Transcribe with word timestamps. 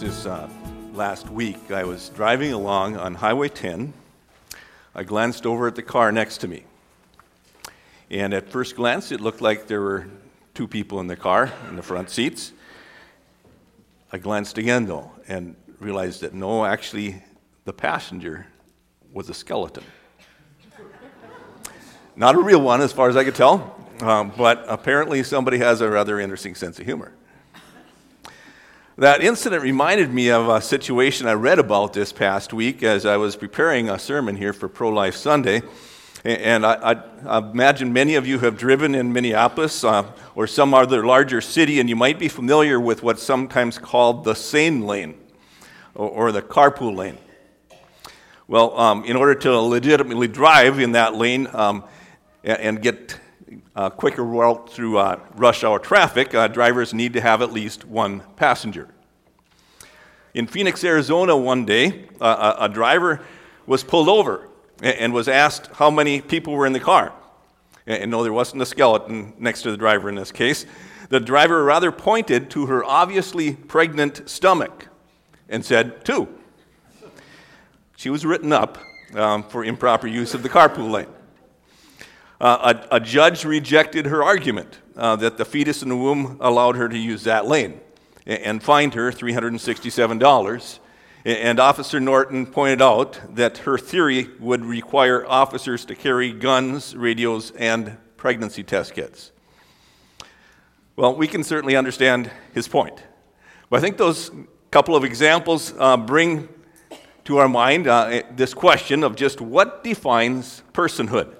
This 0.00 0.26
uh, 0.26 0.50
last 0.92 1.30
week, 1.30 1.70
I 1.70 1.84
was 1.84 2.08
driving 2.10 2.52
along 2.52 2.96
on 2.96 3.14
Highway 3.14 3.48
10. 3.48 3.94
I 4.94 5.04
glanced 5.04 5.46
over 5.46 5.68
at 5.68 5.76
the 5.76 5.82
car 5.82 6.10
next 6.10 6.38
to 6.38 6.48
me. 6.48 6.64
And 8.10 8.34
at 8.34 8.48
first 8.48 8.76
glance, 8.76 9.12
it 9.12 9.20
looked 9.20 9.40
like 9.40 9.66
there 9.66 9.80
were 9.80 10.08
two 10.52 10.66
people 10.66 11.00
in 11.00 11.06
the 11.06 11.16
car 11.16 11.52
in 11.68 11.76
the 11.76 11.82
front 11.82 12.10
seats. 12.10 12.52
I 14.12 14.18
glanced 14.18 14.58
again, 14.58 14.86
though, 14.86 15.12
and 15.28 15.54
realized 15.78 16.22
that 16.22 16.34
no, 16.34 16.64
actually, 16.64 17.22
the 17.64 17.72
passenger 17.72 18.46
was 19.12 19.28
a 19.28 19.34
skeleton. 19.34 19.84
Not 22.16 22.34
a 22.34 22.40
real 22.40 22.60
one, 22.60 22.80
as 22.80 22.92
far 22.92 23.08
as 23.08 23.16
I 23.16 23.24
could 23.24 23.36
tell, 23.36 23.76
um, 24.00 24.32
but 24.36 24.64
apparently 24.68 25.22
somebody 25.22 25.58
has 25.58 25.80
a 25.80 25.88
rather 25.88 26.18
interesting 26.18 26.54
sense 26.56 26.78
of 26.78 26.84
humor. 26.84 27.12
That 28.96 29.24
incident 29.24 29.60
reminded 29.64 30.14
me 30.14 30.30
of 30.30 30.48
a 30.48 30.60
situation 30.60 31.26
I 31.26 31.32
read 31.32 31.58
about 31.58 31.94
this 31.94 32.12
past 32.12 32.52
week 32.52 32.84
as 32.84 33.04
I 33.04 33.16
was 33.16 33.34
preparing 33.34 33.90
a 33.90 33.98
sermon 33.98 34.36
here 34.36 34.52
for 34.52 34.68
Pro 34.68 34.88
Life 34.88 35.16
Sunday. 35.16 35.62
And 36.24 36.64
I, 36.64 37.02
I, 37.26 37.38
imagine 37.38 37.92
many 37.92 38.14
of 38.14 38.24
you 38.24 38.38
have 38.38 38.56
driven 38.56 38.94
in 38.94 39.12
Minneapolis 39.12 39.82
uh, 39.82 40.12
or 40.36 40.46
some 40.46 40.72
other 40.74 41.04
larger 41.04 41.40
city, 41.40 41.80
and 41.80 41.88
you 41.88 41.96
might 41.96 42.20
be 42.20 42.28
familiar 42.28 42.78
with 42.78 43.02
what's 43.02 43.20
sometimes 43.20 43.78
called 43.78 44.22
the 44.22 44.34
sane 44.34 44.86
lane 44.86 45.16
or, 45.96 46.08
or 46.08 46.32
the 46.32 46.40
carpool 46.40 46.94
lane. 46.94 47.18
Well, 48.46 48.78
um, 48.78 49.04
in 49.06 49.16
order 49.16 49.34
to 49.34 49.58
legitimately 49.58 50.28
drive 50.28 50.78
in 50.78 50.92
that 50.92 51.16
lane 51.16 51.48
um, 51.52 51.82
and, 52.44 52.60
and, 52.60 52.82
get 52.82 53.18
a 53.74 53.90
quicker 53.90 54.24
route 54.24 54.70
through 54.70 54.98
uh, 54.98 55.20
rush 55.36 55.64
hour 55.64 55.78
traffic, 55.78 56.34
uh, 56.34 56.48
drivers 56.48 56.94
need 56.94 57.12
to 57.14 57.20
have 57.20 57.42
at 57.42 57.52
least 57.52 57.84
one 57.84 58.22
passenger. 58.36 58.88
In 60.32 60.46
Phoenix, 60.46 60.82
Arizona, 60.84 61.36
one 61.36 61.64
day, 61.64 62.06
uh, 62.20 62.54
a, 62.58 62.64
a 62.64 62.68
driver 62.68 63.20
was 63.66 63.82
pulled 63.82 64.08
over 64.08 64.48
and, 64.82 64.96
and 64.98 65.12
was 65.12 65.28
asked 65.28 65.68
how 65.74 65.90
many 65.90 66.20
people 66.20 66.54
were 66.54 66.66
in 66.66 66.72
the 66.72 66.80
car. 66.80 67.12
And, 67.86 68.02
and 68.02 68.10
no, 68.10 68.22
there 68.22 68.32
wasn't 68.32 68.62
a 68.62 68.66
skeleton 68.66 69.32
next 69.38 69.62
to 69.62 69.70
the 69.70 69.76
driver 69.76 70.08
in 70.08 70.14
this 70.14 70.32
case. 70.32 70.66
The 71.08 71.20
driver 71.20 71.62
rather 71.64 71.92
pointed 71.92 72.50
to 72.50 72.66
her 72.66 72.84
obviously 72.84 73.54
pregnant 73.54 74.28
stomach 74.28 74.88
and 75.48 75.64
said, 75.64 76.04
Two. 76.04 76.28
She 77.96 78.10
was 78.10 78.26
written 78.26 78.52
up 78.52 78.78
um, 79.14 79.44
for 79.44 79.64
improper 79.64 80.06
use 80.06 80.34
of 80.34 80.42
the 80.42 80.48
carpool 80.48 80.90
lane. 80.90 81.06
Uh, 82.40 82.74
a, 82.90 82.96
a, 82.96 83.00
judge 83.00 83.44
rejected 83.44 84.06
her 84.06 84.22
argument 84.22 84.78
uh, 84.96 85.14
that 85.16 85.38
the 85.38 85.44
fetus 85.44 85.82
in 85.82 85.88
the 85.88 85.96
womb 85.96 86.36
allowed 86.40 86.76
her 86.76 86.88
to 86.88 86.98
use 86.98 87.24
that 87.24 87.46
lane 87.46 87.80
and, 88.26 88.40
and 88.40 88.62
fined 88.62 88.94
her 88.94 89.12
$367. 89.12 90.78
And 91.24 91.58
Officer 91.58 92.00
Norton 92.00 92.44
pointed 92.44 92.82
out 92.82 93.18
that 93.34 93.58
her 93.58 93.78
theory 93.78 94.28
would 94.40 94.64
require 94.64 95.24
officers 95.26 95.84
to 95.86 95.94
carry 95.94 96.32
guns, 96.32 96.94
radios, 96.94 97.50
and 97.52 97.96
pregnancy 98.16 98.62
test 98.62 98.94
kits. 98.94 99.32
Well, 100.96 101.16
we 101.16 101.26
can 101.26 101.42
certainly 101.42 101.76
understand 101.76 102.30
his 102.52 102.68
point. 102.68 103.02
But 103.70 103.78
I 103.78 103.80
think 103.80 103.96
those 103.96 104.30
couple 104.70 104.96
of 104.96 105.04
examples 105.04 105.72
uh, 105.78 105.96
bring 105.96 106.48
to 107.24 107.38
our 107.38 107.48
mind 107.48 107.86
uh, 107.86 108.22
this 108.32 108.52
question 108.52 109.02
of 109.02 109.16
just 109.16 109.40
what 109.40 109.82
defines 109.82 110.62
personhood. 110.72 111.34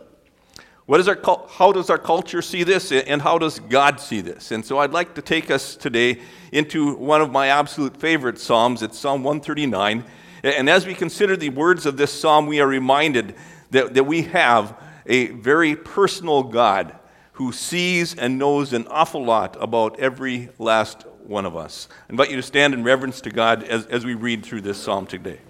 What 0.86 1.00
is 1.00 1.08
our, 1.08 1.18
how 1.48 1.72
does 1.72 1.88
our 1.88 1.98
culture 1.98 2.42
see 2.42 2.62
this, 2.62 2.92
and 2.92 3.22
how 3.22 3.38
does 3.38 3.58
God 3.58 4.00
see 4.00 4.20
this? 4.20 4.50
And 4.50 4.62
so 4.62 4.78
I'd 4.78 4.92
like 4.92 5.14
to 5.14 5.22
take 5.22 5.50
us 5.50 5.76
today 5.76 6.20
into 6.52 6.94
one 6.96 7.22
of 7.22 7.32
my 7.32 7.46
absolute 7.46 7.96
favorite 7.96 8.38
Psalms. 8.38 8.82
It's 8.82 8.98
Psalm 8.98 9.24
139. 9.24 10.04
And 10.42 10.68
as 10.68 10.86
we 10.86 10.94
consider 10.94 11.38
the 11.38 11.48
words 11.48 11.86
of 11.86 11.96
this 11.96 12.12
psalm, 12.12 12.46
we 12.46 12.60
are 12.60 12.66
reminded 12.66 13.34
that, 13.70 13.94
that 13.94 14.04
we 14.04 14.22
have 14.22 14.78
a 15.06 15.28
very 15.28 15.74
personal 15.74 16.42
God 16.42 16.94
who 17.32 17.50
sees 17.50 18.14
and 18.14 18.38
knows 18.38 18.74
an 18.74 18.86
awful 18.88 19.24
lot 19.24 19.56
about 19.58 19.98
every 19.98 20.50
last 20.58 21.06
one 21.22 21.46
of 21.46 21.56
us. 21.56 21.88
I 22.08 22.12
invite 22.12 22.28
you 22.28 22.36
to 22.36 22.42
stand 22.42 22.74
in 22.74 22.84
reverence 22.84 23.22
to 23.22 23.30
God 23.30 23.62
as, 23.62 23.86
as 23.86 24.04
we 24.04 24.12
read 24.12 24.44
through 24.44 24.60
this 24.60 24.82
psalm 24.82 25.06
today. 25.06 25.40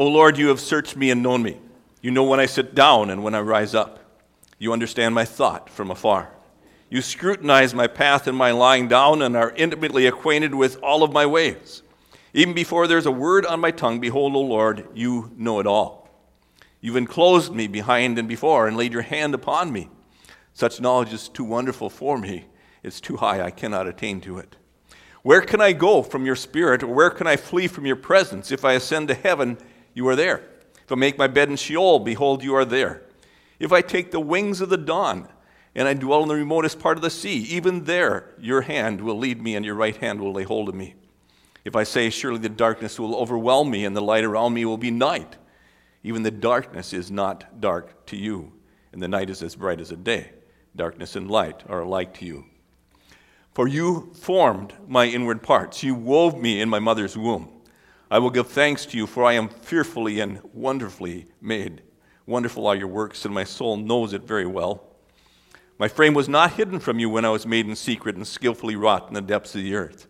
O 0.00 0.06
Lord, 0.06 0.38
you 0.38 0.48
have 0.48 0.60
searched 0.60 0.96
me 0.96 1.10
and 1.10 1.22
known 1.22 1.42
me. 1.42 1.58
You 2.00 2.10
know 2.10 2.24
when 2.24 2.40
I 2.40 2.46
sit 2.46 2.74
down 2.74 3.10
and 3.10 3.22
when 3.22 3.34
I 3.34 3.40
rise 3.40 3.74
up. 3.74 3.98
You 4.58 4.72
understand 4.72 5.14
my 5.14 5.26
thought 5.26 5.68
from 5.68 5.90
afar. 5.90 6.32
You 6.88 7.02
scrutinize 7.02 7.74
my 7.74 7.86
path 7.86 8.26
and 8.26 8.34
my 8.34 8.50
lying 8.50 8.88
down 8.88 9.20
and 9.20 9.36
are 9.36 9.52
intimately 9.56 10.06
acquainted 10.06 10.54
with 10.54 10.82
all 10.82 11.02
of 11.02 11.12
my 11.12 11.26
ways. 11.26 11.82
Even 12.32 12.54
before 12.54 12.86
there's 12.86 13.04
a 13.04 13.10
word 13.10 13.44
on 13.44 13.60
my 13.60 13.70
tongue, 13.70 14.00
behold, 14.00 14.34
O 14.34 14.40
Lord, 14.40 14.88
you 14.94 15.32
know 15.36 15.60
it 15.60 15.66
all. 15.66 16.08
You've 16.80 16.96
enclosed 16.96 17.52
me 17.52 17.66
behind 17.66 18.18
and 18.18 18.26
before 18.26 18.66
and 18.66 18.78
laid 18.78 18.94
your 18.94 19.02
hand 19.02 19.34
upon 19.34 19.70
me. 19.70 19.90
Such 20.54 20.80
knowledge 20.80 21.12
is 21.12 21.28
too 21.28 21.44
wonderful 21.44 21.90
for 21.90 22.16
me. 22.16 22.46
It's 22.82 23.02
too 23.02 23.18
high, 23.18 23.42
I 23.42 23.50
cannot 23.50 23.86
attain 23.86 24.22
to 24.22 24.38
it. 24.38 24.56
Where 25.22 25.42
can 25.42 25.60
I 25.60 25.72
go 25.72 26.02
from 26.02 26.24
your 26.24 26.36
spirit, 26.36 26.82
or 26.82 26.86
where 26.86 27.10
can 27.10 27.26
I 27.26 27.36
flee 27.36 27.66
from 27.66 27.84
your 27.84 27.96
presence? 27.96 28.50
If 28.50 28.64
I 28.64 28.72
ascend 28.72 29.08
to 29.08 29.14
heaven, 29.14 29.58
you 29.94 30.06
are 30.08 30.16
there. 30.16 30.44
If 30.84 30.92
I 30.92 30.94
make 30.96 31.18
my 31.18 31.26
bed 31.26 31.48
in 31.48 31.56
Sheol, 31.56 32.00
behold, 32.00 32.42
you 32.42 32.54
are 32.54 32.64
there. 32.64 33.02
If 33.58 33.72
I 33.72 33.82
take 33.82 34.10
the 34.10 34.20
wings 34.20 34.60
of 34.60 34.70
the 34.70 34.76
dawn 34.76 35.28
and 35.74 35.86
I 35.86 35.94
dwell 35.94 36.22
in 36.22 36.28
the 36.28 36.34
remotest 36.34 36.80
part 36.80 36.96
of 36.96 37.02
the 37.02 37.10
sea, 37.10 37.42
even 37.44 37.84
there 37.84 38.34
your 38.38 38.62
hand 38.62 39.00
will 39.00 39.18
lead 39.18 39.40
me 39.40 39.54
and 39.54 39.64
your 39.64 39.74
right 39.74 39.96
hand 39.96 40.20
will 40.20 40.32
lay 40.32 40.42
hold 40.42 40.68
of 40.68 40.74
me. 40.74 40.94
If 41.64 41.76
I 41.76 41.84
say, 41.84 42.10
Surely 42.10 42.38
the 42.38 42.48
darkness 42.48 42.98
will 42.98 43.14
overwhelm 43.14 43.70
me 43.70 43.84
and 43.84 43.94
the 43.94 44.00
light 44.00 44.24
around 44.24 44.54
me 44.54 44.64
will 44.64 44.78
be 44.78 44.90
night, 44.90 45.36
even 46.02 46.22
the 46.22 46.30
darkness 46.30 46.92
is 46.92 47.10
not 47.10 47.60
dark 47.60 48.06
to 48.06 48.16
you, 48.16 48.52
and 48.92 49.02
the 49.02 49.08
night 49.08 49.30
is 49.30 49.42
as 49.42 49.54
bright 49.54 49.80
as 49.80 49.90
a 49.90 49.96
day. 49.96 50.30
Darkness 50.74 51.16
and 51.16 51.30
light 51.30 51.62
are 51.68 51.82
alike 51.82 52.14
to 52.14 52.24
you. 52.24 52.46
For 53.52 53.68
you 53.68 54.12
formed 54.14 54.72
my 54.88 55.06
inward 55.06 55.42
parts, 55.42 55.82
you 55.82 55.94
wove 55.94 56.40
me 56.40 56.60
in 56.60 56.68
my 56.68 56.78
mother's 56.78 57.16
womb. 57.16 57.59
I 58.10 58.18
will 58.18 58.30
give 58.30 58.48
thanks 58.48 58.86
to 58.86 58.96
you, 58.96 59.06
for 59.06 59.24
I 59.24 59.34
am 59.34 59.48
fearfully 59.48 60.18
and 60.18 60.40
wonderfully 60.52 61.28
made. 61.40 61.82
Wonderful 62.26 62.66
are 62.66 62.74
your 62.74 62.88
works, 62.88 63.24
and 63.24 63.32
my 63.32 63.44
soul 63.44 63.76
knows 63.76 64.12
it 64.12 64.22
very 64.22 64.46
well. 64.46 64.84
My 65.78 65.86
frame 65.86 66.12
was 66.12 66.28
not 66.28 66.54
hidden 66.54 66.80
from 66.80 66.98
you 66.98 67.08
when 67.08 67.24
I 67.24 67.30
was 67.30 67.46
made 67.46 67.66
in 67.66 67.76
secret 67.76 68.16
and 68.16 68.26
skillfully 68.26 68.74
wrought 68.74 69.06
in 69.06 69.14
the 69.14 69.20
depths 69.20 69.54
of 69.54 69.62
the 69.62 69.76
earth. 69.76 70.08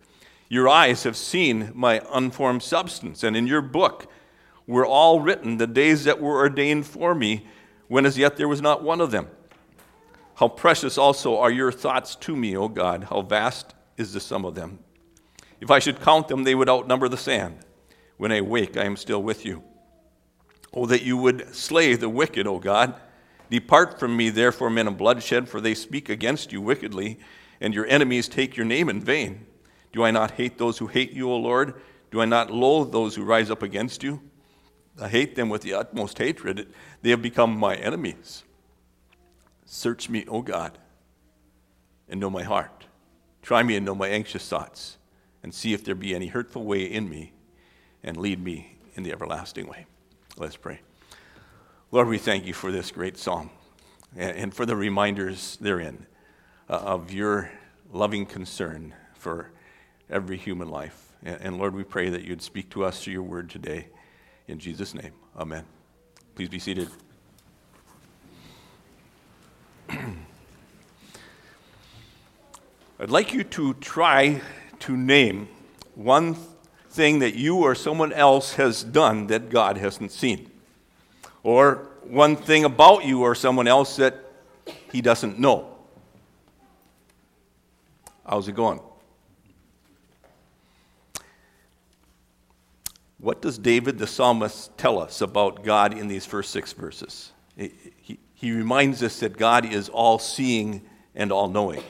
Your 0.49 0.67
eyes 0.67 1.03
have 1.03 1.15
seen 1.15 1.71
my 1.75 2.01
unformed 2.11 2.63
substance, 2.63 3.23
and 3.23 3.37
in 3.37 3.45
your 3.45 3.61
book 3.61 4.11
were 4.65 4.85
all 4.85 5.19
written 5.19 5.57
the 5.57 5.67
days 5.67 6.03
that 6.05 6.19
were 6.19 6.39
ordained 6.39 6.87
for 6.87 7.13
me, 7.13 7.45
when 7.87 8.07
as 8.07 8.17
yet 8.17 8.35
there 8.35 8.47
was 8.47 8.61
not 8.61 8.83
one 8.83 8.99
of 8.99 9.11
them. 9.11 9.27
How 10.35 10.47
precious 10.47 10.97
also 10.97 11.37
are 11.37 11.51
your 11.51 11.71
thoughts 11.71 12.15
to 12.15 12.35
me, 12.35 12.57
O 12.57 12.67
God! 12.67 13.05
How 13.05 13.21
vast 13.21 13.75
is 13.95 14.11
the 14.11 14.19
sum 14.19 14.43
of 14.43 14.55
them! 14.55 14.79
If 15.59 15.69
I 15.69 15.77
should 15.77 16.01
count 16.01 16.27
them, 16.27 16.43
they 16.43 16.55
would 16.55 16.69
outnumber 16.69 17.07
the 17.07 17.15
sand. 17.15 17.59
When 18.21 18.31
I 18.31 18.41
wake, 18.41 18.77
I 18.77 18.83
am 18.83 18.97
still 18.97 19.23
with 19.23 19.47
you. 19.47 19.63
Oh, 20.75 20.85
that 20.85 21.01
you 21.01 21.17
would 21.17 21.55
slay 21.55 21.95
the 21.95 22.07
wicked, 22.07 22.45
O 22.45 22.59
God. 22.59 22.93
Depart 23.49 23.99
from 23.99 24.15
me, 24.15 24.29
therefore, 24.29 24.69
men 24.69 24.87
of 24.87 24.95
bloodshed, 24.95 25.49
for 25.49 25.59
they 25.59 25.73
speak 25.73 26.07
against 26.07 26.51
you 26.51 26.61
wickedly, 26.61 27.17
and 27.59 27.73
your 27.73 27.87
enemies 27.87 28.27
take 28.27 28.55
your 28.55 28.67
name 28.67 28.89
in 28.89 29.01
vain. 29.01 29.47
Do 29.91 30.03
I 30.03 30.11
not 30.11 30.29
hate 30.29 30.59
those 30.59 30.77
who 30.77 30.85
hate 30.85 31.13
you, 31.13 31.31
O 31.31 31.35
Lord? 31.35 31.81
Do 32.11 32.21
I 32.21 32.25
not 32.25 32.51
loathe 32.51 32.91
those 32.91 33.15
who 33.15 33.23
rise 33.23 33.49
up 33.49 33.63
against 33.63 34.03
you? 34.03 34.21
I 35.01 35.07
hate 35.07 35.33
them 35.33 35.49
with 35.49 35.63
the 35.63 35.73
utmost 35.73 36.19
hatred. 36.19 36.71
They 37.01 37.09
have 37.09 37.23
become 37.23 37.57
my 37.57 37.73
enemies. 37.73 38.43
Search 39.65 40.09
me, 40.09 40.25
O 40.27 40.43
God, 40.43 40.77
and 42.07 42.19
know 42.19 42.29
my 42.29 42.43
heart. 42.43 42.85
Try 43.41 43.63
me 43.63 43.77
and 43.77 43.83
know 43.83 43.95
my 43.95 44.09
anxious 44.09 44.47
thoughts, 44.47 44.99
and 45.41 45.51
see 45.51 45.73
if 45.73 45.83
there 45.83 45.95
be 45.95 46.13
any 46.13 46.27
hurtful 46.27 46.63
way 46.63 46.83
in 46.83 47.09
me 47.09 47.33
and 48.03 48.17
lead 48.17 48.43
me 48.43 48.77
in 48.95 49.03
the 49.03 49.11
everlasting 49.11 49.67
way. 49.67 49.85
Let's 50.37 50.55
pray. 50.55 50.79
Lord, 51.91 52.07
we 52.07 52.17
thank 52.17 52.45
you 52.45 52.53
for 52.53 52.71
this 52.71 52.91
great 52.91 53.17
psalm. 53.17 53.49
and 54.15 54.53
for 54.53 54.65
the 54.65 54.75
reminders 54.75 55.57
therein 55.61 56.05
uh, 56.69 56.73
of 56.73 57.13
your 57.13 57.49
loving 57.93 58.25
concern 58.25 58.93
for 59.13 59.51
every 60.09 60.37
human 60.37 60.69
life. 60.69 61.13
And 61.23 61.57
Lord, 61.57 61.75
we 61.75 61.83
pray 61.83 62.09
that 62.09 62.23
you'd 62.23 62.41
speak 62.41 62.69
to 62.71 62.83
us 62.83 63.03
through 63.03 63.13
your 63.13 63.23
word 63.23 63.49
today. 63.49 63.87
In 64.47 64.59
Jesus' 64.59 64.93
name, 64.93 65.13
amen. 65.37 65.63
Please 66.35 66.49
be 66.49 66.59
seated. 66.59 66.89
I'd 69.89 70.15
like 73.09 73.33
you 73.33 73.43
to 73.43 73.73
try 73.75 74.41
to 74.79 74.97
name 74.97 75.47
one 75.95 76.35
thing 76.91 77.19
that 77.19 77.35
you 77.35 77.55
or 77.57 77.73
someone 77.73 78.11
else 78.11 78.55
has 78.55 78.83
done 78.83 79.27
that 79.27 79.49
God 79.49 79.77
hasn't 79.77 80.11
seen, 80.11 80.51
or 81.41 81.87
one 82.03 82.35
thing 82.35 82.65
about 82.65 83.05
you 83.05 83.21
or 83.21 83.33
someone 83.33 83.67
else 83.67 83.95
that 83.95 84.15
he 84.91 85.01
doesn't 85.01 85.39
know. 85.39 85.77
How's 88.27 88.47
it 88.47 88.55
going? 88.55 88.81
What 93.19 93.41
does 93.41 93.57
David 93.57 93.97
the 93.97 94.07
psalmist 94.07 94.77
tell 94.77 94.99
us 94.99 95.21
about 95.21 95.63
God 95.63 95.97
in 95.97 96.07
these 96.07 96.25
first 96.25 96.51
six 96.51 96.73
verses? 96.73 97.31
He, 97.55 98.19
he 98.33 98.51
reminds 98.51 99.01
us 99.03 99.19
that 99.19 99.37
God 99.37 99.65
is 99.65 99.89
all 99.89 100.19
seeing 100.19 100.81
and 101.15 101.31
all 101.31 101.47
knowing 101.47 101.83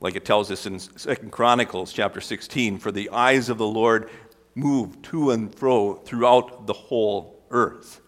like 0.00 0.16
it 0.16 0.24
tells 0.24 0.50
us 0.50 0.66
in 0.66 0.78
Second 0.78 1.32
Chronicles 1.32 1.92
chapter 1.92 2.20
16, 2.20 2.78
for 2.78 2.92
the 2.92 3.10
eyes 3.10 3.48
of 3.48 3.58
the 3.58 3.66
Lord 3.66 4.10
move 4.54 5.00
to 5.02 5.30
and 5.30 5.54
fro 5.54 5.94
throughout 5.94 6.66
the 6.66 6.72
whole 6.72 7.42
earth. 7.50 8.00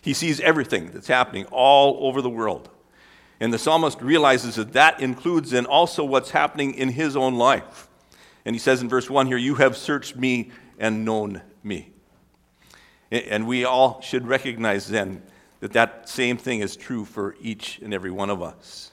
He 0.00 0.14
sees 0.14 0.40
everything 0.40 0.90
that's 0.92 1.08
happening 1.08 1.46
all 1.50 2.06
over 2.06 2.22
the 2.22 2.30
world. 2.30 2.68
And 3.40 3.52
the 3.52 3.58
psalmist 3.58 4.00
realizes 4.00 4.54
that 4.54 4.72
that 4.72 5.00
includes 5.00 5.50
then 5.50 5.66
also 5.66 6.04
what's 6.04 6.30
happening 6.30 6.74
in 6.74 6.90
his 6.90 7.16
own 7.16 7.34
life. 7.34 7.88
And 8.44 8.54
he 8.54 8.60
says 8.60 8.80
in 8.80 8.88
verse 8.88 9.10
1 9.10 9.26
here, 9.26 9.36
You 9.36 9.56
have 9.56 9.76
searched 9.76 10.16
me 10.16 10.52
and 10.78 11.04
known 11.04 11.42
me. 11.62 11.92
And 13.10 13.46
we 13.46 13.64
all 13.64 14.00
should 14.00 14.26
recognize 14.26 14.88
then 14.88 15.22
that 15.60 15.72
that 15.72 16.08
same 16.08 16.36
thing 16.36 16.60
is 16.60 16.76
true 16.76 17.04
for 17.04 17.36
each 17.40 17.78
and 17.78 17.92
every 17.92 18.10
one 18.10 18.30
of 18.30 18.42
us. 18.42 18.92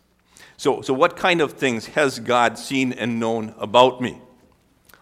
So, 0.63 0.80
so 0.80 0.94
what 0.94 1.18
kind 1.18 1.42
of 1.42 1.51
things 1.51 1.88
has 1.88 2.19
God 2.19 2.57
seen 2.57 2.94
and 2.94 3.19
known 3.19 3.54
about 3.57 4.00
me? 4.00 4.21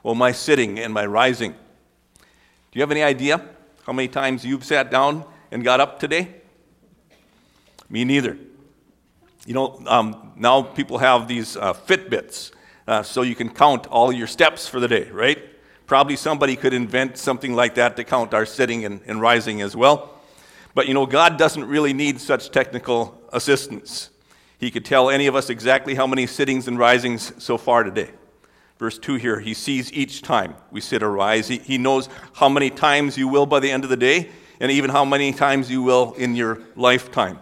Well, 0.02 0.16
my 0.16 0.32
sitting 0.32 0.80
and 0.80 0.92
my 0.92 1.06
rising. 1.06 1.52
Do 1.52 2.80
you 2.80 2.82
have 2.82 2.90
any 2.90 3.04
idea 3.04 3.40
how 3.86 3.94
many 3.94 4.08
times 4.08 4.44
you've 4.44 4.66
sat 4.66 4.90
down 4.90 5.24
and 5.52 5.64
got 5.64 5.80
up 5.80 6.00
today? 6.00 6.34
Me 7.92 8.04
neither. 8.04 8.40
You 9.46 9.54
know, 9.54 9.80
um, 9.86 10.32
now 10.36 10.64
people 10.64 10.98
have 10.98 11.28
these 11.28 11.56
uh, 11.56 11.74
Fitbits, 11.74 12.54
uh, 12.88 13.04
so 13.04 13.22
you 13.22 13.36
can 13.36 13.54
count 13.54 13.86
all 13.86 14.12
your 14.12 14.26
steps 14.26 14.68
for 14.68 14.80
the 14.80 14.88
day, 14.88 15.12
right? 15.12 15.38
Probably 15.86 16.16
somebody 16.16 16.56
could 16.56 16.74
invent 16.74 17.20
something 17.20 17.54
like 17.54 17.76
that 17.76 17.96
to 17.98 18.04
count 18.04 18.34
our 18.34 18.48
sitting 18.48 18.84
and, 18.84 19.00
and 19.06 19.22
rising 19.22 19.62
as 19.62 19.76
well. 19.76 20.22
But 20.74 20.88
you 20.88 20.96
know, 20.96 21.06
God 21.06 21.38
doesn't 21.38 21.66
really 21.66 21.94
need 21.94 22.20
such 22.20 22.50
technical 22.50 23.22
assistance. 23.32 24.10
He 24.62 24.70
could 24.70 24.86
tell 24.86 25.10
any 25.10 25.26
of 25.26 25.36
us 25.36 25.50
exactly 25.50 25.96
how 25.96 26.06
many 26.06 26.28
sittings 26.28 26.68
and 26.68 26.78
risings 26.78 27.34
so 27.44 27.58
far 27.58 27.84
today. 27.84 28.12
Verse 28.78 29.00
2 29.00 29.16
here, 29.16 29.40
he 29.40 29.56
sees 29.56 29.92
each 29.92 30.22
time 30.22 30.54
we 30.70 30.82
sit 30.82 31.02
or 31.02 31.12
rise. 31.12 31.48
He, 31.48 31.58
he 31.58 31.80
knows 31.80 32.08
how 32.34 32.48
many 32.48 32.70
times 32.70 33.18
you 33.18 33.28
will 33.28 33.48
by 33.48 33.60
the 33.60 33.72
end 33.72 33.84
of 33.84 33.90
the 33.90 33.98
day, 33.98 34.30
and 34.60 34.72
even 34.72 34.92
how 34.92 35.04
many 35.04 35.34
times 35.34 35.72
you 35.72 35.82
will 35.82 36.14
in 36.14 36.36
your 36.36 36.62
lifetime. 36.76 37.40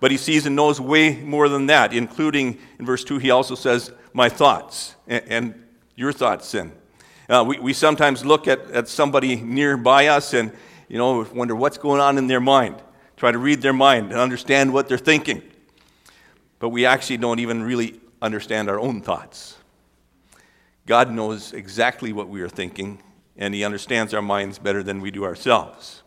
But 0.00 0.10
he 0.10 0.16
sees 0.16 0.46
and 0.46 0.56
knows 0.56 0.80
way 0.80 1.20
more 1.20 1.50
than 1.50 1.66
that, 1.66 1.92
including 1.92 2.58
in 2.78 2.86
verse 2.86 3.04
2, 3.04 3.18
he 3.18 3.30
also 3.30 3.54
says, 3.54 3.92
My 4.14 4.30
thoughts 4.30 4.94
and, 5.06 5.22
and 5.28 5.64
your 5.96 6.14
thoughts, 6.14 6.48
sin. 6.48 6.72
Uh, 7.28 7.44
we, 7.46 7.58
we 7.58 7.72
sometimes 7.74 8.24
look 8.24 8.48
at, 8.48 8.70
at 8.70 8.88
somebody 8.88 9.36
nearby 9.36 10.06
us 10.06 10.32
and 10.32 10.50
you 10.88 10.96
know 10.96 11.26
wonder 11.34 11.54
what's 11.54 11.76
going 11.76 12.00
on 12.00 12.16
in 12.16 12.26
their 12.26 12.40
mind, 12.40 12.76
try 13.18 13.30
to 13.30 13.38
read 13.38 13.60
their 13.60 13.74
mind 13.74 14.12
and 14.12 14.18
understand 14.18 14.72
what 14.72 14.88
they're 14.88 14.96
thinking 14.96 15.42
but 16.58 16.70
we 16.70 16.86
actually 16.86 17.18
don't 17.18 17.38
even 17.38 17.62
really 17.62 18.00
understand 18.22 18.68
our 18.68 18.80
own 18.80 19.00
thoughts. 19.00 19.56
God 20.86 21.10
knows 21.10 21.52
exactly 21.52 22.12
what 22.12 22.28
we 22.28 22.40
are 22.42 22.48
thinking, 22.48 23.02
and 23.36 23.54
He 23.54 23.64
understands 23.64 24.14
our 24.14 24.22
minds 24.22 24.58
better 24.58 24.82
than 24.82 25.00
we 25.00 25.10
do 25.10 25.24
ourselves. 25.24 26.02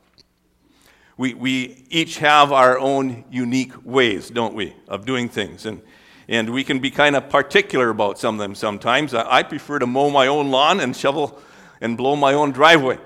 We, 1.18 1.34
we 1.34 1.86
each 1.90 2.20
have 2.20 2.54
our 2.54 2.80
own 2.80 3.26
unique 3.30 3.74
ways, 3.84 4.30
don't 4.30 4.56
we, 4.56 4.74
of 4.88 5.06
doing 5.06 5.28
things. 5.28 5.66
And, 5.66 5.82
and 6.30 6.52
we 6.52 6.64
can 6.64 6.80
be 6.80 6.92
kind 6.92 7.18
of 7.18 7.30
particular 7.30 7.90
about 7.90 8.18
some 8.18 8.36
of 8.36 8.40
them 8.40 8.56
sometimes. 8.56 9.14
I, 9.14 9.40
I 9.40 9.44
prefer 9.44 9.80
to 9.80 9.86
mow 9.86 10.10
my 10.10 10.28
own 10.28 10.50
lawn 10.50 10.80
and 10.80 10.96
shovel 10.96 11.38
and 11.82 11.98
blow 11.98 12.16
my 12.16 12.34
own 12.34 12.52
driveway 12.52 13.00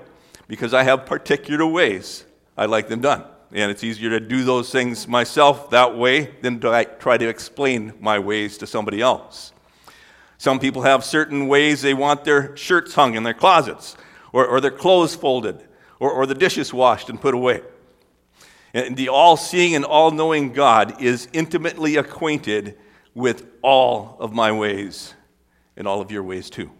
because 0.46 0.72
I 0.72 0.84
have 0.84 1.06
particular 1.06 1.66
ways 1.66 2.24
I 2.56 2.66
like 2.66 2.88
them 2.88 3.00
done. 3.00 3.24
And 3.54 3.70
it's 3.70 3.84
easier 3.84 4.10
to 4.10 4.18
do 4.18 4.42
those 4.42 4.72
things 4.72 5.06
myself 5.06 5.70
that 5.70 5.96
way 5.96 6.34
than 6.42 6.58
to 6.60 6.88
try 6.98 7.16
to 7.16 7.28
explain 7.28 7.92
my 8.00 8.18
ways 8.18 8.58
to 8.58 8.66
somebody 8.66 9.00
else. 9.00 9.52
Some 10.38 10.58
people 10.58 10.82
have 10.82 11.04
certain 11.04 11.46
ways 11.46 11.80
they 11.80 11.94
want 11.94 12.24
their 12.24 12.56
shirts 12.56 12.94
hung 12.94 13.14
in 13.14 13.22
their 13.22 13.32
closets, 13.32 13.96
or, 14.32 14.44
or 14.44 14.60
their 14.60 14.72
clothes 14.72 15.14
folded, 15.14 15.62
or, 16.00 16.10
or 16.10 16.26
the 16.26 16.34
dishes 16.34 16.74
washed 16.74 17.08
and 17.08 17.20
put 17.20 17.32
away. 17.32 17.62
And 18.74 18.96
the 18.96 19.08
all 19.08 19.36
seeing 19.36 19.76
and 19.76 19.84
all 19.84 20.10
knowing 20.10 20.52
God 20.52 21.00
is 21.00 21.28
intimately 21.32 21.96
acquainted 21.96 22.76
with 23.14 23.46
all 23.62 24.16
of 24.18 24.32
my 24.32 24.50
ways 24.50 25.14
and 25.76 25.86
all 25.86 26.00
of 26.00 26.10
your 26.10 26.24
ways 26.24 26.50
too. 26.50 26.72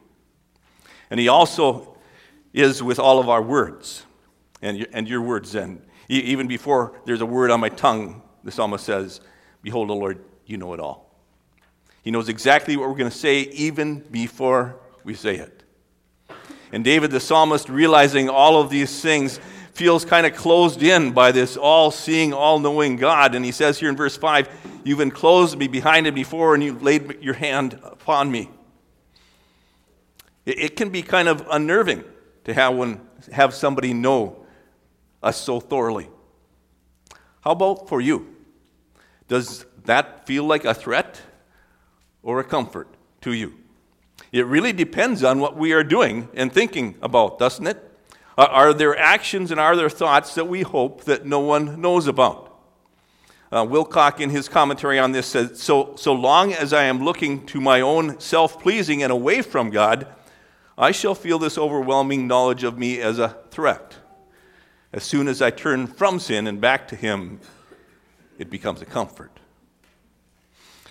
And 1.09 1.21
He 1.21 1.29
also 1.29 1.97
is 2.53 2.83
with 2.83 2.99
all 2.99 3.21
of 3.21 3.29
our 3.29 3.43
words 3.43 4.05
and 4.61 4.77
your, 4.77 4.89
and 4.93 5.09
your 5.09 5.21
words 5.21 5.53
then. 5.53 5.84
Even 6.09 6.47
before 6.47 7.01
there's 7.07 7.21
a 7.21 7.27
word 7.27 7.51
on 7.51 7.61
my 7.61 7.69
tongue, 7.69 8.23
the 8.43 8.51
psalmist 8.51 8.85
says, 8.85 9.21
Behold, 9.63 9.89
the 9.89 9.95
Lord, 9.95 10.23
you 10.47 10.57
know 10.57 10.75
it 10.75 10.81
all. 10.81 11.11
He 12.03 12.11
knows 12.11 12.29
exactly 12.29 12.77
what 12.77 12.89
we're 12.89 12.97
going 12.97 13.11
to 13.11 13.17
say 13.17 13.41
even 13.41 14.01
before 14.01 14.77
we 15.05 15.15
say 15.15 15.37
it. 15.37 15.63
And 16.71 16.85
David, 16.85 17.11
the 17.11 17.21
psalmist, 17.21 17.69
realizing 17.69 18.29
all 18.29 18.61
of 18.61 18.69
these 18.69 19.01
things, 19.01 19.41
feels 19.73 20.05
kind 20.05 20.27
of 20.27 20.35
closed 20.35 20.83
in 20.83 21.13
by 21.13 21.33
this 21.33 21.57
all 21.57 21.91
seeing, 21.91 22.33
all 22.33 22.59
knowing 22.59 22.97
God. 22.97 23.35
And 23.35 23.45
he 23.45 23.53
says 23.53 23.79
here 23.79 23.89
in 23.89 23.97
verse 23.97 24.17
5 24.17 24.49
You've 24.85 25.01
enclosed 25.01 25.57
me 25.57 25.67
behind 25.67 26.07
and 26.07 26.15
before, 26.15 26.55
and 26.55 26.63
you've 26.63 26.83
laid 26.83 27.23
your 27.23 27.35
hand 27.35 27.79
upon 27.83 28.31
me. 28.31 28.51
It 30.45 30.77
can 30.77 30.91
be 30.91 31.01
kind 31.01 31.27
of 31.27 31.47
unnerving 31.51 32.05
to 32.45 32.53
have, 32.53 32.75
one, 32.75 33.01
have 33.33 33.55
somebody 33.55 33.95
know 33.95 34.44
us 35.25 35.41
so 35.41 35.59
thoroughly. 35.59 36.09
How 37.41 37.53
about 37.53 37.89
for 37.89 38.01
you? 38.01 38.37
Does 39.27 39.67
that 39.85 40.27
feel 40.27 40.45
like 40.45 40.65
a 40.65 40.75
threat 40.75 41.21
or 42.23 42.39
a 42.39 42.45
comfort 42.45 42.89
to 43.23 43.33
you? 43.33 43.55
It 44.31 44.47
really 44.47 44.73
depends 44.73 45.25
on 45.25 45.41
what 45.41 45.57
we 45.57 45.73
are 45.73 45.83
doing 45.83 46.29
and 46.35 46.53
thinking 46.53 46.97
about, 47.03 47.39
doesn't 47.39 47.67
it? 47.67 47.91
Are 48.37 48.75
there 48.75 48.97
actions 48.99 49.51
and 49.51 49.61
are 49.61 49.77
there 49.77 49.89
thoughts 49.89 50.35
that 50.35 50.47
we 50.47 50.63
hope 50.63 51.05
that 51.05 51.25
no 51.25 51.41
one 51.41 51.81
knows 51.81 52.07
about? 52.07 52.51
Uh, 53.53 53.65
Wilcock, 53.65 54.19
in 54.19 54.31
his 54.31 54.49
commentary 54.49 54.99
on 54.99 55.13
this, 55.13 55.29
says 55.29 55.63
so, 55.63 55.95
so 55.95 56.13
long 56.13 56.53
as 56.53 56.73
I 56.73 56.85
am 56.85 57.05
looking 57.05 57.47
to 57.47 57.61
my 57.61 57.81
own 57.81 58.19
self 58.19 58.61
pleasing 58.61 59.05
and 59.05 59.13
away 59.13 59.43
from 59.43 59.71
God, 59.71 60.09
I 60.77 60.91
shall 60.91 61.15
feel 61.15 61.39
this 61.39 61.57
overwhelming 61.57 62.27
knowledge 62.27 62.65
of 62.65 62.77
me 62.77 63.01
as 63.01 63.21
a 63.21 63.37
threat. 63.51 63.95
As 64.95 65.03
soon 65.03 65.27
as 65.27 65.43
I 65.43 65.51
turn 65.51 65.89
from 65.89 66.21
sin 66.21 66.47
and 66.47 66.61
back 66.61 66.87
to 66.87 66.95
Him, 66.95 67.41
it 68.39 68.49
becomes 68.49 68.81
a 68.81 68.85
comfort. 68.85 69.33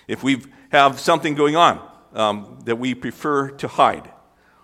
If 0.06 0.22
we 0.22 0.42
have 0.72 1.00
something 1.00 1.34
going 1.34 1.56
on 1.56 1.80
um, 2.12 2.58
that 2.66 2.76
we 2.76 2.94
prefer 2.94 3.48
to 3.48 3.66
hide, 3.66 4.10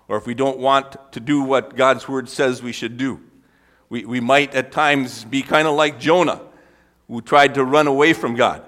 or 0.08 0.18
if 0.18 0.26
we 0.26 0.34
don't 0.34 0.58
want 0.58 0.94
to 1.12 1.20
do 1.20 1.40
what 1.40 1.74
God's 1.74 2.06
Word 2.06 2.28
says 2.28 2.62
we 2.62 2.72
should 2.72 2.98
do, 2.98 3.18
we, 3.88 4.04
we 4.04 4.20
might 4.20 4.54
at 4.54 4.72
times 4.72 5.24
be 5.24 5.40
kind 5.40 5.66
of 5.66 5.74
like 5.74 5.98
Jonah, 5.98 6.42
who 7.08 7.22
tried 7.22 7.54
to 7.54 7.64
run 7.64 7.86
away 7.86 8.12
from 8.12 8.36
God. 8.36 8.62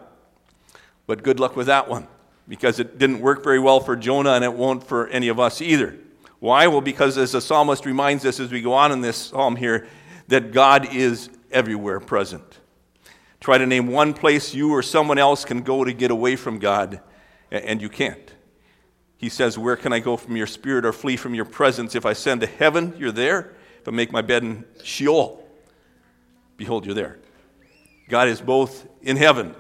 But 1.07 1.23
good 1.23 1.38
luck 1.38 1.55
with 1.55 1.67
that 1.67 1.87
one, 1.87 2.09
because 2.49 2.81
it 2.81 2.97
didn't 2.97 3.21
work 3.21 3.45
very 3.45 3.59
well 3.59 3.81
for 3.81 3.95
Jonah 3.95 4.33
and 4.33 4.43
it 4.43 4.55
won't 4.55 4.83
for 4.83 5.07
any 5.09 5.29
of 5.29 5.38
us 5.38 5.61
either. 5.61 5.99
Why? 6.41 6.67
Well, 6.67 6.81
because 6.81 7.19
as 7.19 7.33
the 7.33 7.43
psalmist 7.43 7.85
reminds 7.85 8.25
us 8.25 8.41
as 8.41 8.50
we 8.50 8.62
go 8.62 8.73
on 8.73 8.91
in 8.91 9.02
this 9.02 9.19
psalm 9.19 9.55
here, 9.55 9.87
that 10.33 10.51
God 10.51 10.95
is 10.95 11.29
everywhere 11.51 12.01
present. 12.01 12.59
Try 13.39 13.59
to 13.59 13.67
name 13.67 13.89
one 13.89 14.15
place 14.15 14.55
you 14.55 14.71
or 14.71 14.81
someone 14.81 15.19
else 15.19 15.45
can 15.45 15.61
go 15.61 15.85
to 15.85 15.93
get 15.93 16.11
away 16.11 16.37
from 16.37 16.59
God, 16.59 17.03
and 17.51 17.83
you 17.83 17.91
can't. 17.91 18.33
He 19.19 19.29
says, 19.29 19.59
Where 19.59 19.77
can 19.77 19.93
I 19.93 19.99
go 19.99 20.17
from 20.17 20.35
your 20.39 20.47
spirit 20.47 20.87
or 20.87 20.93
flee 20.95 21.19
from 21.19 21.35
your 21.35 21.45
presence? 21.45 21.95
If 21.95 22.07
I 22.07 22.15
send 22.15 22.41
to 22.41 22.47
heaven, 22.47 22.95
you're 22.97 23.12
there. 23.12 23.53
If 23.83 23.87
I 23.87 23.91
make 23.91 24.11
my 24.11 24.23
bed 24.23 24.43
in 24.43 24.65
Sheol, 24.83 25.47
behold, 26.57 26.87
you're 26.87 26.95
there. 26.95 27.19
God 28.09 28.29
is 28.29 28.41
both 28.41 28.89
in 29.03 29.19
heaven 29.19 29.55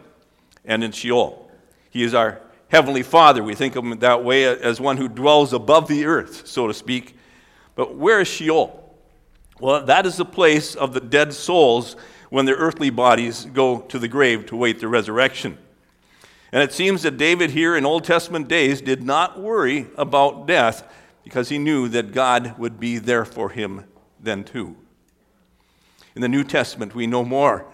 and 0.64 0.82
in 0.82 0.92
Sheol. 0.92 1.50
He 1.90 2.02
is 2.02 2.14
our 2.14 2.40
heavenly 2.68 3.02
Father. 3.02 3.42
We 3.42 3.54
think 3.54 3.76
of 3.76 3.84
him 3.84 3.98
that 3.98 4.24
way 4.24 4.44
as 4.46 4.80
one 4.80 4.96
who 4.96 5.08
dwells 5.08 5.52
above 5.52 5.86
the 5.86 6.06
earth, 6.06 6.46
so 6.46 6.66
to 6.66 6.72
speak. 6.72 7.14
But 7.74 7.94
where 7.94 8.22
is 8.22 8.28
Sheol? 8.28 8.81
Well, 9.62 9.84
that 9.84 10.06
is 10.06 10.16
the 10.16 10.24
place 10.24 10.74
of 10.74 10.92
the 10.92 11.00
dead 11.00 11.32
souls 11.32 11.94
when 12.30 12.46
their 12.46 12.56
earthly 12.56 12.90
bodies 12.90 13.44
go 13.44 13.82
to 13.82 14.00
the 14.00 14.08
grave 14.08 14.46
to 14.46 14.56
wait 14.56 14.80
the 14.80 14.88
resurrection. 14.88 15.56
And 16.50 16.64
it 16.64 16.72
seems 16.72 17.02
that 17.02 17.16
David 17.16 17.50
here 17.50 17.76
in 17.76 17.86
Old 17.86 18.02
Testament 18.02 18.48
days 18.48 18.80
did 18.80 19.04
not 19.04 19.40
worry 19.40 19.86
about 19.96 20.48
death 20.48 20.92
because 21.22 21.48
he 21.48 21.58
knew 21.58 21.88
that 21.90 22.10
God 22.10 22.58
would 22.58 22.80
be 22.80 22.98
there 22.98 23.24
for 23.24 23.50
him 23.50 23.84
then 24.18 24.42
too. 24.42 24.74
In 26.16 26.22
the 26.22 26.28
New 26.28 26.42
Testament, 26.42 26.96
we 26.96 27.06
know 27.06 27.24
more. 27.24 27.64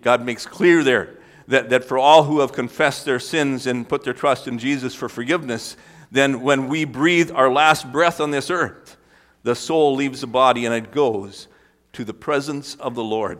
God 0.00 0.24
makes 0.24 0.46
clear 0.46 0.84
there 0.84 1.18
that, 1.48 1.70
that 1.70 1.82
for 1.82 1.98
all 1.98 2.22
who 2.22 2.38
have 2.38 2.52
confessed 2.52 3.04
their 3.04 3.18
sins 3.18 3.66
and 3.66 3.88
put 3.88 4.04
their 4.04 4.14
trust 4.14 4.46
in 4.46 4.60
Jesus 4.60 4.94
for 4.94 5.08
forgiveness, 5.08 5.76
then 6.08 6.40
when 6.40 6.68
we 6.68 6.84
breathe 6.84 7.32
our 7.32 7.50
last 7.50 7.90
breath 7.90 8.20
on 8.20 8.30
this 8.30 8.48
earth, 8.48 8.96
the 9.42 9.54
soul 9.54 9.94
leaves 9.94 10.20
the 10.20 10.26
body 10.26 10.64
and 10.66 10.74
it 10.74 10.92
goes 10.92 11.48
to 11.92 12.04
the 12.04 12.14
presence 12.14 12.74
of 12.76 12.94
the 12.94 13.04
Lord. 13.04 13.38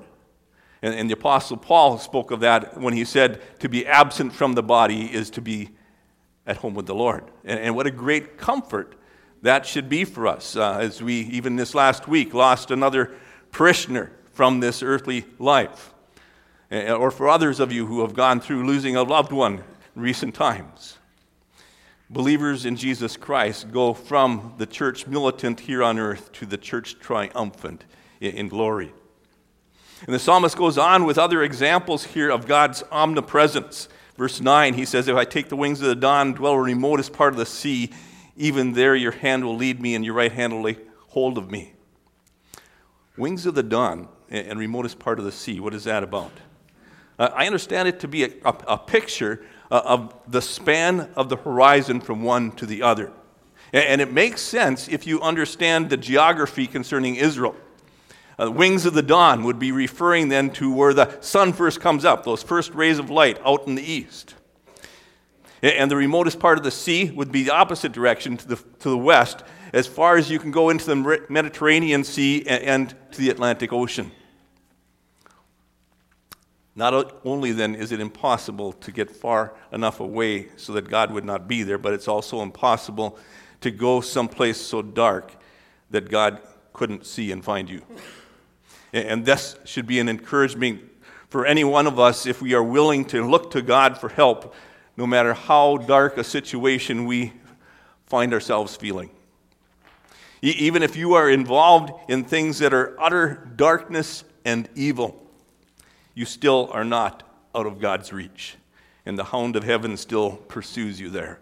And, 0.83 0.95
and 0.95 1.09
the 1.09 1.15
Apostle 1.15 1.57
Paul 1.57 1.99
spoke 1.99 2.31
of 2.31 2.41
that 2.41 2.79
when 2.79 2.95
he 2.95 3.05
said, 3.05 3.41
To 3.61 3.69
be 3.69 3.87
absent 3.87 4.33
from 4.33 4.55
the 4.55 4.63
body 4.63 5.13
is 5.13 5.31
to 5.31 5.41
be 5.41 5.71
at 6.47 6.57
home 6.59 6.75
with 6.75 6.87
the 6.87 6.95
Lord. 6.95 7.25
And, 7.45 7.61
and 7.61 7.77
what 7.77 7.87
a 7.87 7.91
great 7.91 8.37
comfort 8.37 8.97
that 9.43 9.67
should 9.67 9.89
be 9.89 10.05
for 10.05 10.27
us 10.27 10.57
uh, 10.57 10.79
as 10.81 11.03
we, 11.03 11.21
even 11.23 11.57
this 11.57 11.75
last 11.75 12.07
week, 12.09 12.33
lost 12.33 12.71
another 12.71 13.13
parishioner 13.51 14.13
from 14.31 14.61
this 14.61 14.83
earthly 14.83 15.25
life. 15.39 15.93
Or 16.71 17.11
for 17.11 17.29
others 17.29 17.61
of 17.61 17.71
you 17.71 17.87
who 17.87 18.01
have 18.01 18.15
gone 18.15 18.41
through 18.41 18.65
losing 18.65 18.97
a 18.97 19.03
loved 19.03 19.31
one 19.31 19.63
in 19.95 20.03
recent 20.03 20.35
times. 20.35 20.97
Believers 22.13 22.67
in 22.67 22.77
Jesus 22.77 23.17
Christ 23.17 23.73
go 23.73 23.95
from 23.95 24.53
the 24.59 24.67
church 24.67 25.07
militant 25.07 25.61
here 25.61 25.83
on 25.83 25.99
earth 25.99 26.31
to 26.33 26.45
the 26.45 26.59
church 26.59 26.99
triumphant 27.01 27.87
in 28.21 28.49
glory. 28.49 28.93
And 30.05 30.15
the 30.15 30.19
psalmist 30.19 30.55
goes 30.55 30.77
on 30.77 31.05
with 31.05 31.17
other 31.17 31.43
examples 31.43 32.05
here 32.05 32.29
of 32.29 32.47
God's 32.47 32.85
omnipresence. 32.93 33.89
Verse 34.19 34.43
9, 34.43 34.75
he 34.75 34.85
says, 34.85 35.09
If 35.09 35.17
I 35.17 35.25
take 35.25 35.49
the 35.49 35.57
wings 35.57 35.81
of 35.81 35.87
the 35.87 35.95
dawn, 35.95 36.35
dwell 36.35 36.53
in 36.53 36.59
the 36.59 36.65
remotest 36.65 37.15
part 37.15 37.33
of 37.33 37.39
the 37.39 37.47
sea, 37.47 37.91
even 38.37 38.75
there 38.75 38.95
your 38.95 39.13
hand 39.13 39.43
will 39.47 39.57
lead 39.57 39.81
me, 39.81 39.95
and 39.95 40.05
your 40.05 40.15
right 40.15 40.33
hand 40.33 40.53
will 40.53 40.63
lay 40.65 40.77
hold 41.09 41.39
of 41.39 41.51
me. 41.51 41.73
Wings 43.17 43.47
of 43.47 43.55
the 43.55 43.63
dawn 43.63 44.09
and 44.29 44.59
remotest 44.59 44.99
part 44.99 45.19
of 45.19 45.25
the 45.25 45.33
sea, 45.33 45.61
what 45.61 45.73
is 45.73 45.85
that 45.85 46.03
about? 46.03 46.33
Uh, 47.19 47.31
I 47.35 47.47
understand 47.47 47.89
it 47.89 48.01
to 48.01 48.09
be 48.09 48.25
a, 48.25 48.33
a, 48.45 48.55
a 48.69 48.79
picture 48.79 49.47
uh, 49.73 49.81
of 49.87 50.15
the 50.29 50.43
span 50.43 51.11
of 51.17 51.31
the 51.31 51.37
horizon 51.37 51.99
from 51.99 52.23
one 52.23 52.53
to 52.53 52.67
the 52.67 52.83
other. 52.83 53.11
And, 53.73 53.85
and 53.85 54.01
it 54.03 54.13
makes 54.13 54.43
sense 54.43 54.87
if 54.87 55.07
you 55.07 55.23
understand 55.23 55.89
the 55.89 55.97
geography 55.97 56.67
concerning 56.67 57.17
Israel. 57.17 57.57
Uh, 58.39 58.51
wings 58.51 58.85
of 58.85 58.93
the 58.93 59.03
dawn 59.03 59.45
would 59.45 59.59
be 59.59 59.73
referring 59.73 60.29
then 60.29 60.51
to 60.51 60.71
where 60.73 60.93
the 60.93 61.19
sun 61.23 61.55
first 61.55 61.81
comes 61.81 62.05
up, 62.05 62.23
those 62.23 62.43
first 62.43 62.75
rays 62.75 62.99
of 62.99 63.09
light 63.09 63.41
out 63.47 63.67
in 63.67 63.75
the 63.75 63.83
east. 63.83 64.35
And 65.63 65.91
the 65.91 65.97
remotest 65.97 66.39
part 66.39 66.59
of 66.59 66.65
the 66.65 66.71
sea 66.71 67.11
would 67.11 67.33
be 67.33 67.45
the 67.45 67.53
opposite 67.53 67.93
direction 67.93 68.37
to 68.37 68.49
the, 68.49 68.57
to 68.57 68.91
the 68.91 68.99
west, 68.99 69.43
as 69.73 69.87
far 69.87 70.19
as 70.19 70.31
you 70.31 70.39
can 70.39 70.51
go 70.51 70.69
into 70.69 70.85
the 70.85 71.25
Mediterranean 71.31 72.05
Sea 72.05 72.45
and, 72.47 72.65
and 72.65 73.13
to 73.13 73.21
the 73.21 73.31
Atlantic 73.31 73.73
Ocean. 73.73 74.13
Not 76.75 77.21
only 77.25 77.53
then 77.53 77.75
is 77.75 77.93
it 77.93 78.01
impossible 78.01 78.73
to 78.73 78.93
get 78.93 79.11
far 79.11 79.55
enough 79.73 80.01
away 80.01 80.49
so 80.57 80.73
that 80.73 80.89
God 80.89 81.13
would 81.13 81.25
not 81.25 81.47
be 81.47 81.63
there, 81.63 81.79
but 81.79 81.93
it's 81.93 82.09
also 82.09 82.41
impossible 82.41 83.19
to 83.61 83.71
go 83.71 84.01
someplace 84.01 84.59
so 84.59 84.81
dark 84.81 85.35
that 85.91 86.09
God 86.09 86.41
couldn't 86.73 87.05
see 87.05 87.31
and 87.31 87.45
find 87.45 87.69
you. 87.69 87.83
And 88.93 89.25
this 89.25 89.57
should 89.65 89.87
be 89.87 90.01
an 90.01 90.09
encouragement 90.09 90.83
for 91.29 91.47
any 91.47 91.65
one 91.65 91.87
of 91.87 91.99
us 91.99 92.27
if 92.27 92.43
we 92.43 92.55
are 92.55 92.63
willing 92.63 93.05
to 93.07 93.27
look 93.27 93.51
to 93.53 93.63
God 93.63 93.99
for 93.99 94.09
help, 94.09 94.55
no 94.97 95.07
matter 95.07 95.35
how 95.35 95.77
dark 95.79 96.19
a 96.19 96.25
situation 96.25 97.07
we 97.07 97.33
find 98.07 98.35
ourselves 98.35 98.77
feeling. 98.77 99.11
Even 100.43 100.83
if 100.83 100.97
you 100.97 101.15
are 101.15 101.31
involved 101.31 101.93
in 102.11 102.25
things 102.25 102.59
that 102.59 102.75
are 102.75 103.01
utter 103.01 103.51
darkness 103.57 104.25
and 104.45 104.69
evil, 104.75 105.23
you 106.15 106.25
still 106.25 106.69
are 106.73 106.85
not 106.85 107.23
out 107.55 107.67
of 107.67 107.81
God's 107.81 108.13
reach. 108.13 108.57
And 109.05 109.19
the 109.19 109.25
hound 109.25 109.57
of 109.57 109.65
heaven 109.65 109.97
still 109.97 110.33
pursues 110.33 111.01
you 111.01 111.11
there. 111.11 111.41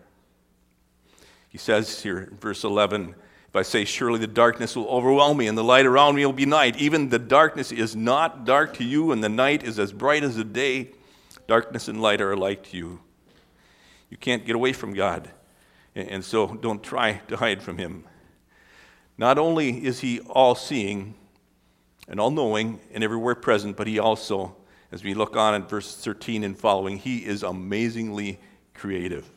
He 1.49 1.59
says 1.59 2.03
here 2.03 2.21
in 2.31 2.37
verse 2.37 2.65
11, 2.65 3.15
if 3.49 3.57
I 3.57 3.62
say, 3.62 3.85
Surely 3.85 4.21
the 4.21 4.29
darkness 4.29 4.77
will 4.77 4.87
overwhelm 4.87 5.37
me, 5.37 5.49
and 5.49 5.59
the 5.59 5.65
light 5.65 5.85
around 5.85 6.15
me 6.15 6.25
will 6.25 6.33
be 6.33 6.47
night, 6.47 6.77
even 6.77 7.09
the 7.09 7.19
darkness 7.19 7.73
is 7.73 7.97
not 7.97 8.45
dark 8.45 8.75
to 8.75 8.85
you, 8.85 9.11
and 9.11 9.25
the 9.25 9.29
night 9.29 9.65
is 9.65 9.81
as 9.81 9.93
bright 9.93 10.23
as 10.23 10.37
the 10.37 10.45
day. 10.45 10.91
Darkness 11.49 11.89
and 11.89 12.00
light 12.00 12.21
are 12.21 12.31
alike 12.31 12.62
to 12.71 12.77
you. 12.77 13.00
You 14.09 14.17
can't 14.17 14.47
get 14.47 14.55
away 14.55 14.73
from 14.73 14.95
God, 14.95 15.31
and 15.97 16.25
so 16.25 16.55
don't 16.55 16.81
try 16.81 17.23
to 17.27 17.37
hide 17.37 17.61
from 17.61 17.79
Him. 17.79 18.05
Not 19.19 19.37
only 19.37 19.85
is 19.85 19.99
He 19.99 20.21
all 20.21 20.55
seeing 20.55 21.15
and 22.07 22.21
all 22.21 22.31
knowing 22.31 22.79
and 22.93 23.03
everywhere 23.03 23.35
present, 23.35 23.77
but 23.77 23.89
He 23.89 23.99
also, 23.99 24.55
as 24.93 25.05
we 25.05 25.15
look 25.15 25.37
on 25.37 25.55
at 25.55 25.69
verse 25.69 25.95
13 25.97 26.45
and 26.45 26.59
following, 26.59 26.99
He 26.99 27.19
is 27.19 27.43
amazingly 27.43 28.41
creative. 28.75 29.31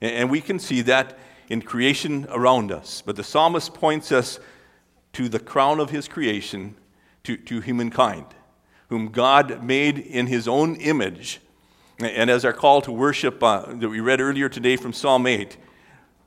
And 0.00 0.30
we 0.30 0.40
can 0.40 0.58
see 0.58 0.82
that 0.82 1.18
in 1.48 1.62
creation 1.62 2.26
around 2.30 2.72
us. 2.72 3.02
But 3.04 3.16
the 3.16 3.24
psalmist 3.24 3.74
points 3.74 4.12
us 4.12 4.38
to 5.14 5.28
the 5.28 5.38
crown 5.38 5.80
of 5.80 5.90
his 5.90 6.08
creation, 6.08 6.74
to, 7.24 7.36
to 7.36 7.60
humankind, 7.60 8.26
whom 8.88 9.10
God 9.10 9.62
made 9.62 9.98
in 9.98 10.26
his 10.26 10.48
own 10.48 10.76
image. 10.76 11.40
And 11.98 12.28
as 12.28 12.44
our 12.44 12.52
call 12.52 12.82
to 12.82 12.92
worship 12.92 13.42
uh, 13.42 13.66
that 13.74 13.88
we 13.88 14.00
read 14.00 14.20
earlier 14.20 14.48
today 14.48 14.76
from 14.76 14.92
Psalm 14.92 15.26
8 15.26 15.56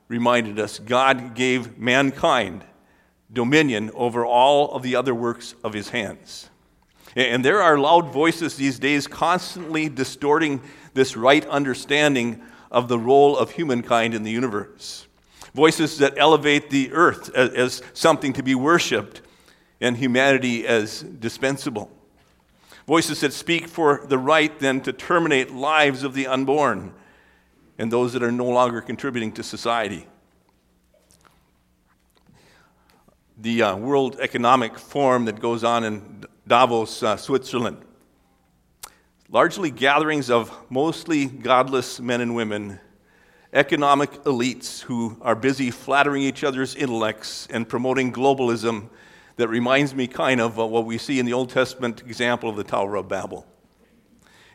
reminded 0.08 0.58
us, 0.58 0.80
God 0.80 1.36
gave 1.36 1.78
mankind 1.78 2.64
dominion 3.32 3.92
over 3.94 4.26
all 4.26 4.72
of 4.72 4.84
the 4.84 4.96
other 4.96 5.14
works 5.14 5.54
of 5.64 5.74
his 5.74 5.90
hands. 5.90 6.50
And 7.18 7.44
there 7.44 7.62
are 7.62 7.78
loud 7.78 8.14
voices 8.14 8.56
these 8.56 8.80
days 8.80 9.08
constantly 9.08 9.90
distorting 9.90 10.62
this 10.94 11.18
right 11.18 11.46
understanding 11.48 12.42
of 12.72 12.88
the 12.88 12.98
role 13.00 13.36
of 13.36 13.52
humankind 13.52 14.14
in 14.14 14.24
the 14.24 14.32
universe 14.32 15.08
voices 15.58 15.98
that 15.98 16.14
elevate 16.18 16.70
the 16.70 16.92
earth 16.94 17.34
as, 17.34 17.50
as 17.50 17.82
something 17.94 18.32
to 18.32 18.44
be 18.44 18.54
worshiped 18.54 19.22
and 19.82 19.98
humanity 19.98 20.68
as 20.68 21.02
dispensable. 21.02 21.90
Voices 22.86 23.22
that 23.22 23.34
speak 23.34 23.68
for 23.68 24.06
the 24.08 24.20
right 24.20 24.60
then 24.60 24.80
to 24.82 24.94
terminate 24.94 25.52
lives 25.52 26.04
of 26.04 26.14
the 26.14 26.28
unborn 26.28 26.94
and 27.80 27.92
those 27.92 28.14
that 28.14 28.22
are 28.22 28.32
no 28.32 28.46
longer 28.46 28.82
contributing 28.82 29.32
to 29.32 29.42
society. 29.42 30.06
The 33.40 33.64
uh, 33.64 33.78
World 33.78 34.20
Economic 34.20 34.78
Forum 34.78 35.26
that 35.26 35.40
goes 35.40 35.64
on 35.64 35.84
in 35.84 36.24
Davos, 36.48 37.04
uh, 37.04 37.18
Switzerland. 37.18 37.78
Largely 39.30 39.70
gatherings 39.70 40.30
of 40.30 40.52
mostly 40.70 41.26
godless 41.26 42.00
men 42.00 42.22
and 42.22 42.34
women 42.36 42.80
economic 43.54 44.12
elites 44.24 44.82
who 44.82 45.18
are 45.22 45.36
busy 45.36 45.72
flattering 45.72 46.22
each 46.22 46.44
other's 46.44 46.76
intellects 46.76 47.48
and 47.50 47.68
promoting 47.68 48.14
globalism 48.14 48.90
that 49.38 49.48
reminds 49.48 49.96
me 49.96 50.08
kind 50.08 50.40
of 50.40 50.58
what 50.58 50.86
we 50.86 50.98
see 50.98 51.20
in 51.20 51.26
the 51.26 51.34
Old 51.34 51.50
Testament 51.50 52.02
example 52.02 52.50
of 52.50 52.56
the 52.56 52.64
Tower 52.64 52.96
of 52.96 53.08
Babel. 53.08 53.46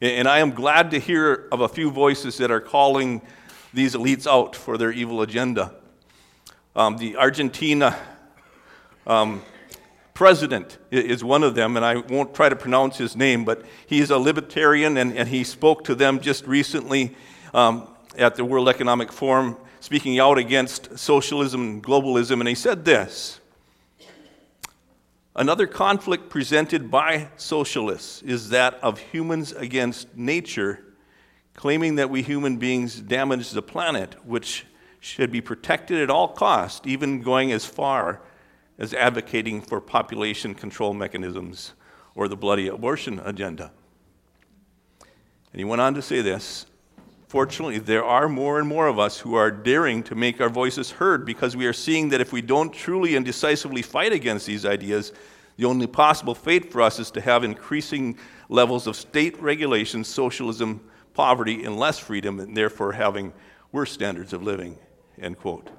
And 0.00 0.26
I 0.26 0.38
am 0.38 0.50
glad 0.50 0.90
to 0.92 0.98
hear 0.98 1.48
of 1.52 1.60
a 1.60 1.68
few 1.68 1.90
voices 1.90 2.38
that 2.38 2.50
are 2.50 2.60
calling 2.60 3.22
these 3.72 3.94
elites 3.94 4.26
out 4.26 4.56
for 4.56 4.76
their 4.76 4.90
evil 4.90 5.22
agenda. 5.22 5.74
Um, 6.74 6.96
the 6.96 7.16
Argentina 7.16 7.96
um, 9.06 9.42
president 10.14 10.78
is 10.90 11.24
one 11.24 11.42
of 11.42 11.54
them, 11.54 11.76
and 11.76 11.84
I 11.84 11.96
won't 11.96 12.34
try 12.34 12.48
to 12.48 12.56
pronounce 12.56 12.98
his 12.98 13.16
name, 13.16 13.44
but 13.44 13.62
he's 13.86 14.10
a 14.10 14.18
libertarian, 14.18 14.96
and, 14.96 15.16
and 15.16 15.28
he 15.28 15.44
spoke 15.44 15.84
to 15.84 15.94
them 15.94 16.20
just 16.20 16.46
recently 16.46 17.16
um, 17.54 17.88
at 18.16 18.36
the 18.36 18.44
World 18.44 18.68
Economic 18.68 19.12
Forum 19.12 19.56
speaking 19.80 20.20
out 20.20 20.38
against 20.38 20.96
socialism 20.96 21.60
and 21.62 21.82
globalism, 21.82 22.38
and 22.38 22.48
he 22.48 22.54
said 22.54 22.84
this 22.84 23.40
Another 25.34 25.66
conflict 25.66 26.28
presented 26.28 26.90
by 26.90 27.28
socialists 27.36 28.22
is 28.22 28.50
that 28.50 28.74
of 28.74 28.98
humans 28.98 29.52
against 29.52 30.14
nature, 30.16 30.84
claiming 31.54 31.96
that 31.96 32.10
we 32.10 32.22
human 32.22 32.58
beings 32.58 33.00
damage 33.00 33.50
the 33.50 33.62
planet, 33.62 34.14
which 34.26 34.66
should 35.00 35.32
be 35.32 35.40
protected 35.40 36.00
at 36.00 36.10
all 36.10 36.28
costs, 36.28 36.86
even 36.86 37.22
going 37.22 37.50
as 37.50 37.64
far 37.64 38.20
as 38.78 38.94
advocating 38.94 39.60
for 39.60 39.80
population 39.80 40.54
control 40.54 40.94
mechanisms 40.94 41.74
or 42.14 42.28
the 42.28 42.36
bloody 42.36 42.68
abortion 42.68 43.20
agenda. 43.24 43.70
And 45.52 45.60
he 45.60 45.64
went 45.64 45.82
on 45.82 45.94
to 45.94 46.02
say 46.02 46.20
this 46.20 46.66
Fortunately, 47.32 47.78
there 47.78 48.04
are 48.04 48.28
more 48.28 48.58
and 48.58 48.68
more 48.68 48.88
of 48.88 48.98
us 48.98 49.18
who 49.18 49.36
are 49.36 49.50
daring 49.50 50.02
to 50.02 50.14
make 50.14 50.38
our 50.38 50.50
voices 50.50 50.90
heard 50.90 51.24
because 51.24 51.56
we 51.56 51.64
are 51.64 51.72
seeing 51.72 52.10
that 52.10 52.20
if 52.20 52.30
we 52.30 52.42
don't 52.42 52.74
truly 52.74 53.16
and 53.16 53.24
decisively 53.24 53.80
fight 53.80 54.12
against 54.12 54.44
these 54.44 54.66
ideas, 54.66 55.14
the 55.56 55.64
only 55.64 55.86
possible 55.86 56.34
fate 56.34 56.70
for 56.70 56.82
us 56.82 56.98
is 56.98 57.10
to 57.12 57.22
have 57.22 57.42
increasing 57.42 58.18
levels 58.50 58.86
of 58.86 58.96
state 58.96 59.40
regulation, 59.40 60.04
socialism, 60.04 60.86
poverty, 61.14 61.64
and 61.64 61.78
less 61.78 61.98
freedom, 61.98 62.38
and 62.38 62.54
therefore 62.54 62.92
having 62.92 63.32
worse 63.72 63.92
standards 63.92 64.34
of 64.34 64.42
living. 64.42 64.78
End 65.18 65.38
quote. 65.38 65.70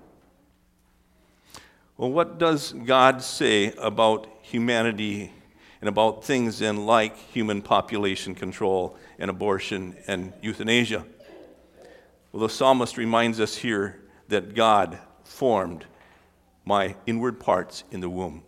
Well, 1.95 2.11
what 2.11 2.39
does 2.39 2.73
God 2.73 3.21
say 3.21 3.71
about 3.73 4.27
humanity 4.41 5.31
and 5.79 5.87
about 5.87 6.23
things 6.23 6.59
in 6.59 6.87
like 6.87 7.15
human 7.15 7.61
population 7.61 8.33
control 8.33 8.97
and 9.19 9.29
abortion 9.29 9.95
and 10.07 10.33
euthanasia? 10.41 11.05
Well, 12.31 12.41
the 12.41 12.49
psalmist 12.49 12.97
reminds 12.97 13.39
us 13.39 13.55
here 13.55 14.01
that 14.29 14.55
God 14.55 14.97
formed 15.23 15.85
my 16.65 16.95
inward 17.05 17.39
parts 17.39 17.83
in 17.91 17.99
the 17.99 18.09
womb. 18.09 18.41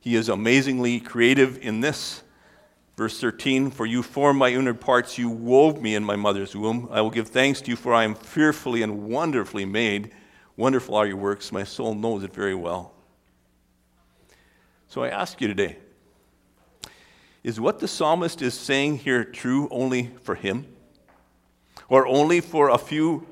He 0.00 0.16
is 0.16 0.28
amazingly 0.28 0.98
creative 0.98 1.58
in 1.58 1.80
this. 1.80 2.24
Verse 2.96 3.20
13, 3.20 3.70
for 3.70 3.86
you 3.86 4.02
formed 4.02 4.40
my 4.40 4.48
inward 4.48 4.80
parts, 4.80 5.16
you 5.16 5.30
wove 5.30 5.80
me 5.80 5.94
in 5.94 6.02
my 6.02 6.16
mother's 6.16 6.56
womb. 6.56 6.88
I 6.90 7.00
will 7.00 7.10
give 7.10 7.28
thanks 7.28 7.60
to 7.60 7.70
you, 7.70 7.76
for 7.76 7.94
I 7.94 8.02
am 8.02 8.16
fearfully 8.16 8.82
and 8.82 9.04
wonderfully 9.04 9.64
made. 9.64 10.10
Wonderful 10.60 10.94
are 10.94 11.06
your 11.06 11.16
works, 11.16 11.52
my 11.52 11.64
soul 11.64 11.94
knows 11.94 12.22
it 12.22 12.34
very 12.34 12.54
well. 12.54 12.92
So 14.88 15.02
I 15.02 15.08
ask 15.08 15.40
you 15.40 15.48
today 15.48 15.78
is 17.42 17.58
what 17.58 17.78
the 17.78 17.88
psalmist 17.88 18.42
is 18.42 18.52
saying 18.52 18.98
here 18.98 19.24
true 19.24 19.68
only 19.70 20.10
for 20.22 20.34
him? 20.34 20.66
or 21.88 22.06
only 22.06 22.42
for 22.42 22.68
a 22.68 22.76
few 22.76 23.26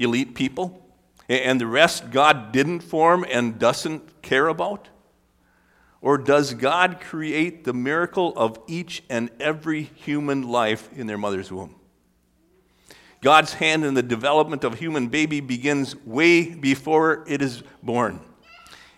elite 0.00 0.34
people? 0.34 0.84
And 1.28 1.60
the 1.60 1.68
rest 1.68 2.10
God 2.10 2.50
didn't 2.50 2.80
form 2.80 3.24
and 3.30 3.60
doesn't 3.60 4.22
care 4.22 4.48
about? 4.48 4.88
Or 6.00 6.18
does 6.18 6.52
God 6.52 7.00
create 7.00 7.62
the 7.62 7.74
miracle 7.74 8.32
of 8.36 8.58
each 8.66 9.04
and 9.08 9.30
every 9.38 9.84
human 9.94 10.42
life 10.42 10.88
in 10.92 11.06
their 11.06 11.16
mother's 11.16 11.52
womb? 11.52 11.76
God's 13.22 13.54
hand 13.54 13.84
in 13.84 13.94
the 13.94 14.02
development 14.02 14.64
of 14.64 14.78
human 14.78 15.08
baby 15.08 15.40
begins 15.40 15.96
way 16.04 16.54
before 16.54 17.24
it 17.26 17.42
is 17.42 17.62
born, 17.82 18.20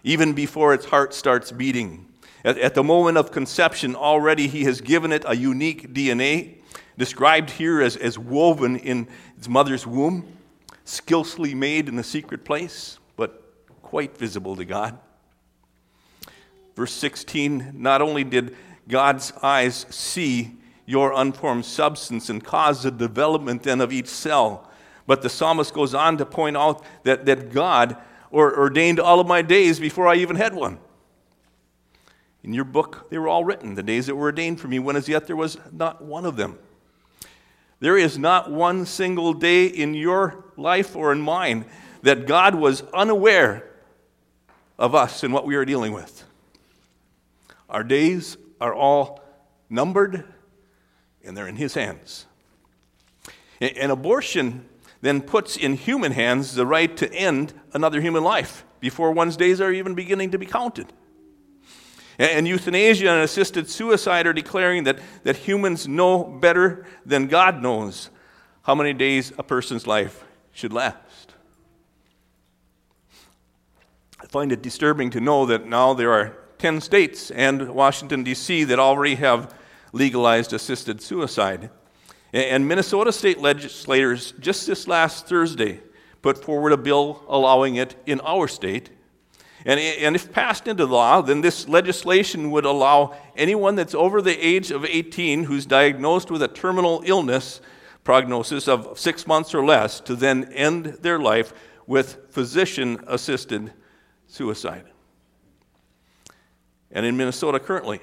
even 0.03 0.33
before 0.33 0.75
its 0.75 0.87
heart 0.87 1.15
starts 1.15 1.53
beating. 1.53 2.07
At, 2.45 2.59
at 2.59 2.75
the 2.75 2.83
moment 2.83 3.19
of 3.19 3.33
conception, 3.33 3.95
already 3.95 4.49
He 4.49 4.65
has 4.65 4.81
given 4.81 5.13
it 5.13 5.25
a 5.27 5.37
unique 5.37 5.95
DNA 5.95 6.57
described 6.97 7.51
here 7.51 7.81
as, 7.81 7.97
as 7.97 8.19
woven 8.19 8.77
in 8.77 9.09
its 9.37 9.49
mother's 9.49 9.87
womb, 9.87 10.27
skillfully 10.85 11.55
made 11.55 11.89
in 11.89 11.99
a 11.99 12.03
secret 12.03 12.45
place, 12.45 12.99
but 13.17 13.55
quite 13.83 14.19
visible 14.19 14.57
to 14.57 14.65
God. 14.65 14.99
Verse 16.75 16.93
16 16.93 17.73
not 17.75 18.03
only 18.03 18.25
did 18.25 18.57
God's 18.89 19.33
eyes 19.43 19.87
see 19.91 20.53
your 20.89 21.13
unformed 21.13 21.67
substance 21.67 22.31
and 22.31 22.43
cause 22.43 22.83
the 22.83 22.91
development 22.91 23.63
then 23.63 23.83
of 23.83 23.93
each 23.93 24.07
cell, 24.09 24.71
but 25.07 25.21
the 25.21 25.29
psalmist 25.29 25.75
goes 25.75 25.93
on 25.93 26.17
to 26.17 26.25
point 26.25 26.57
out 26.57 26.83
that, 27.03 27.27
that 27.27 27.53
God 27.53 27.99
ordained 28.33 28.99
all 28.99 29.21
of 29.21 29.27
my 29.27 29.43
days 29.43 29.79
before 29.79 30.09
I 30.09 30.15
even 30.15 30.37
had 30.37 30.55
one. 30.55 30.79
In 32.43 32.55
your 32.55 32.65
book, 32.65 33.11
they 33.11 33.19
were 33.19 33.29
all 33.29 33.45
written, 33.45 33.75
the 33.75 33.83
days 33.83 34.07
that 34.07 34.17
were 34.17 34.29
ordained 34.29 34.61
for 34.61 34.69
me, 34.69 34.79
when 34.79 34.97
as 34.97 35.11
yet 35.11 35.27
there 35.27 35.37
was 35.37 35.59
not 35.71 36.03
one 36.03 36.25
of 36.25 36.37
them. 36.37 36.59
There 37.81 37.99
is 37.99 38.17
not 38.17 38.51
one 38.51 38.87
single 38.87 39.35
day 39.35 39.67
in 39.67 39.93
your 39.93 40.43
life 40.57 40.97
or 40.97 41.13
in 41.13 41.21
mine 41.21 41.67
that 42.01 42.27
God 42.27 42.55
was 42.55 42.81
unaware 42.95 43.69
of 44.79 44.95
us 44.95 45.23
and 45.23 45.35
what 45.35 45.45
we 45.45 45.55
are 45.55 45.67
dealing 45.67 45.93
with. 45.93 46.25
Our 47.69 47.85
days 47.85 48.39
are 48.59 48.73
all 48.73 49.21
numbered 49.69 50.25
and 51.29 51.37
they're 51.37 51.47
in 51.47 51.57
His 51.57 51.75
hands. 51.75 52.27
An 53.61 53.91
abortion 53.91 54.69
then 55.01 55.21
puts 55.21 55.57
in 55.57 55.75
human 55.75 56.13
hands 56.13 56.55
the 56.55 56.67
right 56.67 56.97
to 56.97 57.13
end 57.13 57.53
another 57.73 58.01
human 58.01 58.25
life 58.25 58.65
before 58.81 59.13
one's 59.13 59.37
days 59.37 59.61
are 59.61 59.73
even 59.73 59.95
beginning 59.95 60.31
to 60.31 60.39
be 60.39 60.47
counted. 60.47 60.93
And 62.19 62.49
euthanasia 62.49 63.09
and 63.11 63.23
assisted 63.23 63.71
suicide 63.71 64.27
are 64.27 64.33
declaring 64.33 64.85
that, 64.85 64.99
that 65.23 65.37
humans 65.37 65.87
know 65.87 66.25
better 66.25 66.85
than 67.07 67.29
God 67.29 67.63
knows 67.63 68.11
how 68.63 68.75
many 68.75 68.93
days 68.93 69.33
a 69.39 69.45
person's 69.45 69.87
life 69.87 70.25
should 70.53 70.73
last. 70.73 71.35
I 74.21 74.27
find 74.27 74.51
it 74.51 74.63
disturbing 74.63 75.11
to 75.11 75.21
know 75.21 75.47
that 75.47 75.67
now 75.67 75.95
there 75.95 76.13
are 76.13 76.37
10 76.59 76.81
states 76.81 77.31
and 77.31 77.69
Washington, 77.71 78.25
D.C., 78.25 78.65
that 78.65 78.81
already 78.81 79.15
have 79.15 79.55
legalized 79.93 80.53
assisted 80.53 81.01
suicide. 81.01 81.71
And 82.33 82.69
Minnesota 82.69 83.13
state 83.13 83.39
legislators 83.39 84.33
just 84.39 84.67
this 84.67 84.87
last 84.87 85.27
Thursday 85.27 85.81
put 86.21 86.43
forward 86.45 86.73
a 86.73 86.77
bill 86.77 87.23
allowing 87.29 87.77
it 87.77 87.95
in 88.07 88.21
our 88.21 88.49
state. 88.49 88.91
And, 89.65 89.81
and 89.81 90.15
if 90.15 90.31
passed 90.31 90.69
into 90.69 90.85
law, 90.85 91.21
then 91.21 91.41
this 91.41 91.69
legislation 91.69 92.51
would 92.51 92.65
allow 92.65 93.17
anyone 93.37 93.75
that's 93.75 93.95
over 93.95 94.23
the 94.23 94.39
age 94.47 94.71
of 94.71 94.85
18 94.85 95.45
who's 95.45 95.67
diagnosed 95.67 96.31
with 96.31 96.43
a 96.43 96.49
terminal 96.49 97.03
illness 97.05 97.61
prognosis 98.05 98.69
of 98.69 98.99
six 98.99 99.27
months 99.27 99.55
or 99.55 99.65
less 99.65 100.01
to 100.01 100.15
then 100.15 100.45
end 100.53 100.85
their 101.03 101.19
life 101.19 101.53
with 101.87 102.19
physician 102.31 103.03
assisted 103.07 103.73
suicide. 104.27 104.85
And 106.91 107.05
in 107.05 107.17
Minnesota 107.17 107.59
currently, 107.59 108.01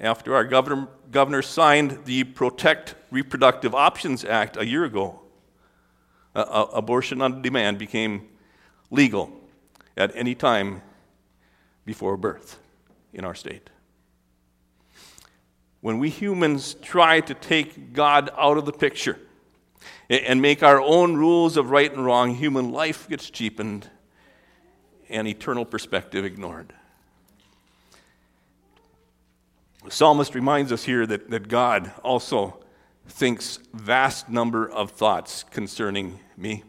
after 0.00 0.34
our 0.34 0.44
governor, 0.44 0.88
governor 1.10 1.42
signed 1.42 2.00
the 2.04 2.24
Protect 2.24 2.94
Reproductive 3.10 3.74
Options 3.74 4.24
Act 4.24 4.56
a 4.56 4.66
year 4.66 4.84
ago, 4.84 5.20
uh, 6.34 6.66
abortion 6.72 7.22
on 7.22 7.42
demand 7.42 7.78
became 7.78 8.28
legal 8.90 9.32
at 9.96 10.14
any 10.16 10.34
time 10.34 10.82
before 11.84 12.16
birth 12.16 12.58
in 13.12 13.24
our 13.24 13.34
state. 13.34 13.70
When 15.80 15.98
we 15.98 16.08
humans 16.08 16.74
try 16.82 17.20
to 17.20 17.34
take 17.34 17.92
God 17.92 18.30
out 18.36 18.56
of 18.56 18.64
the 18.64 18.72
picture 18.72 19.18
and 20.08 20.40
make 20.40 20.62
our 20.62 20.80
own 20.80 21.14
rules 21.16 21.56
of 21.56 21.70
right 21.70 21.92
and 21.92 22.04
wrong, 22.04 22.34
human 22.34 22.72
life 22.72 23.08
gets 23.08 23.28
cheapened 23.30 23.88
and 25.08 25.28
eternal 25.28 25.64
perspective 25.64 26.24
ignored. 26.24 26.72
The 29.84 29.90
psalmist 29.90 30.34
reminds 30.34 30.72
us 30.72 30.84
here 30.84 31.06
that, 31.06 31.28
that 31.30 31.48
God 31.48 31.92
also 32.02 32.58
thinks 33.06 33.58
vast 33.74 34.30
number 34.30 34.66
of 34.66 34.90
thoughts 34.90 35.44
concerning 35.50 36.20
me. 36.38 36.64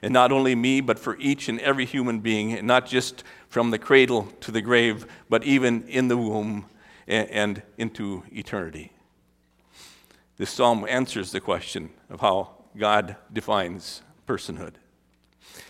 And 0.00 0.14
not 0.14 0.32
only 0.32 0.54
me, 0.54 0.80
but 0.80 0.98
for 0.98 1.16
each 1.18 1.50
and 1.50 1.60
every 1.60 1.84
human 1.84 2.20
being, 2.20 2.54
and 2.54 2.66
not 2.66 2.86
just 2.86 3.22
from 3.48 3.70
the 3.70 3.78
cradle 3.78 4.28
to 4.40 4.50
the 4.50 4.62
grave, 4.62 5.06
but 5.28 5.44
even 5.44 5.86
in 5.88 6.08
the 6.08 6.16
womb 6.16 6.64
and, 7.06 7.28
and 7.28 7.62
into 7.76 8.22
eternity. 8.32 8.92
This 10.38 10.50
psalm 10.50 10.86
answers 10.88 11.32
the 11.32 11.40
question 11.40 11.90
of 12.08 12.20
how 12.20 12.52
God 12.76 13.16
defines 13.30 14.02
personhood. 14.26 14.72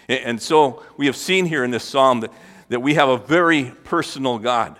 And, 0.08 0.40
so 0.40 0.82
we 0.96 1.06
have 1.06 1.16
seen 1.16 1.46
here 1.46 1.64
in 1.64 1.72
this 1.72 1.84
psalm 1.84 2.20
that, 2.20 2.32
that 2.68 2.80
we 2.80 2.94
have 2.94 3.08
a 3.08 3.18
very 3.18 3.72
personal 3.82 4.38
God. 4.38 4.78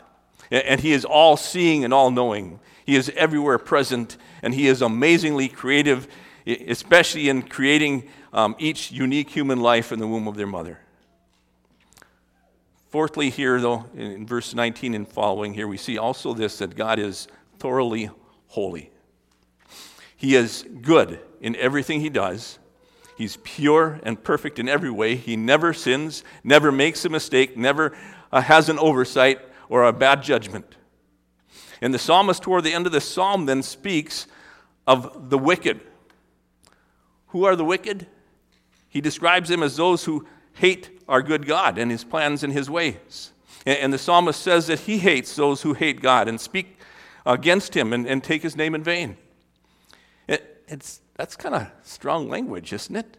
And 0.53 0.81
He 0.81 0.93
is 0.93 1.05
all 1.05 1.37
seeing 1.37 1.83
and 1.83 1.95
all 1.95 2.11
knowing. 2.11 2.61
He 2.85 2.95
is 2.95 3.11
everywhere 3.17 3.59
present, 3.59 4.19
and 4.43 4.55
He 4.55 4.69
is 4.69 4.83
amazingly 4.83 5.49
creative, 5.49 6.07
especially 6.47 7.29
in 7.29 7.43
creating 7.43 8.09
um, 8.33 8.55
each 8.59 8.93
unique 8.93 9.31
human 9.31 9.61
life 9.61 9.93
in 9.93 9.99
the 9.99 10.07
womb 10.07 10.29
of 10.29 10.37
their 10.37 10.47
mother. 10.47 10.79
Fourthly, 12.91 13.31
here, 13.31 13.59
though, 13.59 13.87
in 13.97 14.27
verse 14.27 14.55
19 14.55 14.93
and 14.93 15.09
following, 15.09 15.55
here 15.55 15.67
we 15.67 15.79
see 15.79 15.97
also 15.97 16.35
this 16.35 16.59
that 16.59 16.77
God 16.77 16.99
is 16.99 17.27
thoroughly 17.59 18.11
holy. 18.49 18.91
He 20.15 20.37
is 20.37 20.67
good 20.83 21.19
in 21.41 21.57
everything 21.57 22.01
he 22.01 22.11
does. 22.11 22.59
He's 23.17 23.39
pure 23.39 23.99
and 24.03 24.23
perfect 24.23 24.59
in 24.59 24.69
every 24.69 24.91
way. 24.91 25.17
He 25.17 25.37
never 25.37 25.73
sins, 25.73 26.23
never 26.45 26.71
makes 26.71 27.05
a 27.07 27.09
mistake, 27.09 27.57
never 27.57 27.97
uh, 28.31 28.43
has 28.43 28.69
an 28.69 28.79
oversight 28.79 29.41
or 29.73 29.85
a 29.85 29.93
bad 29.93 30.23
judgment. 30.23 30.77
And 31.81 31.95
the 31.95 31.99
psalmist, 31.99 32.43
toward 32.43 32.63
the 32.63 32.75
end 32.75 32.85
of 32.85 32.93
the 32.93 33.01
psalm, 33.01 33.47
then 33.47 33.63
speaks 33.63 34.27
of 34.87 35.31
the 35.31 35.39
wicked. 35.39 35.81
Who 37.29 37.45
are 37.45 37.57
the 37.57 37.65
wicked? 37.65 38.07
He 38.91 39.01
describes 39.01 39.49
them 39.49 39.63
as 39.63 39.79
those 39.79 40.05
who 40.05 40.27
hate 40.53 41.01
our 41.09 41.23
good 41.23 41.47
God 41.47 41.79
and 41.79 41.91
his 41.91 42.05
plans 42.05 42.45
and 42.45 42.53
his 42.53 42.69
ways. 42.69 43.33
And 43.65 43.91
the 43.95 43.99
psalmist 43.99 44.43
says 44.43 44.67
that 44.67 44.81
he 44.81 44.99
hates 44.99 45.37
those 45.37 45.63
who 45.63 45.73
hate 45.73 46.03
God 46.03 46.29
and 46.29 46.39
speak 46.39 46.79
against 47.25 47.75
him 47.75 47.95
and, 47.95 48.07
and 48.07 48.23
take 48.23 48.43
his 48.43 48.55
name 48.55 48.75
in 48.75 48.83
vain. 48.83 49.17
it's, 50.29 51.01
that's 51.17 51.35
kind 51.35 51.55
of 51.55 51.67
strong 51.83 52.29
language, 52.29 52.75
isn't 52.75 52.95
it? 52.95 53.17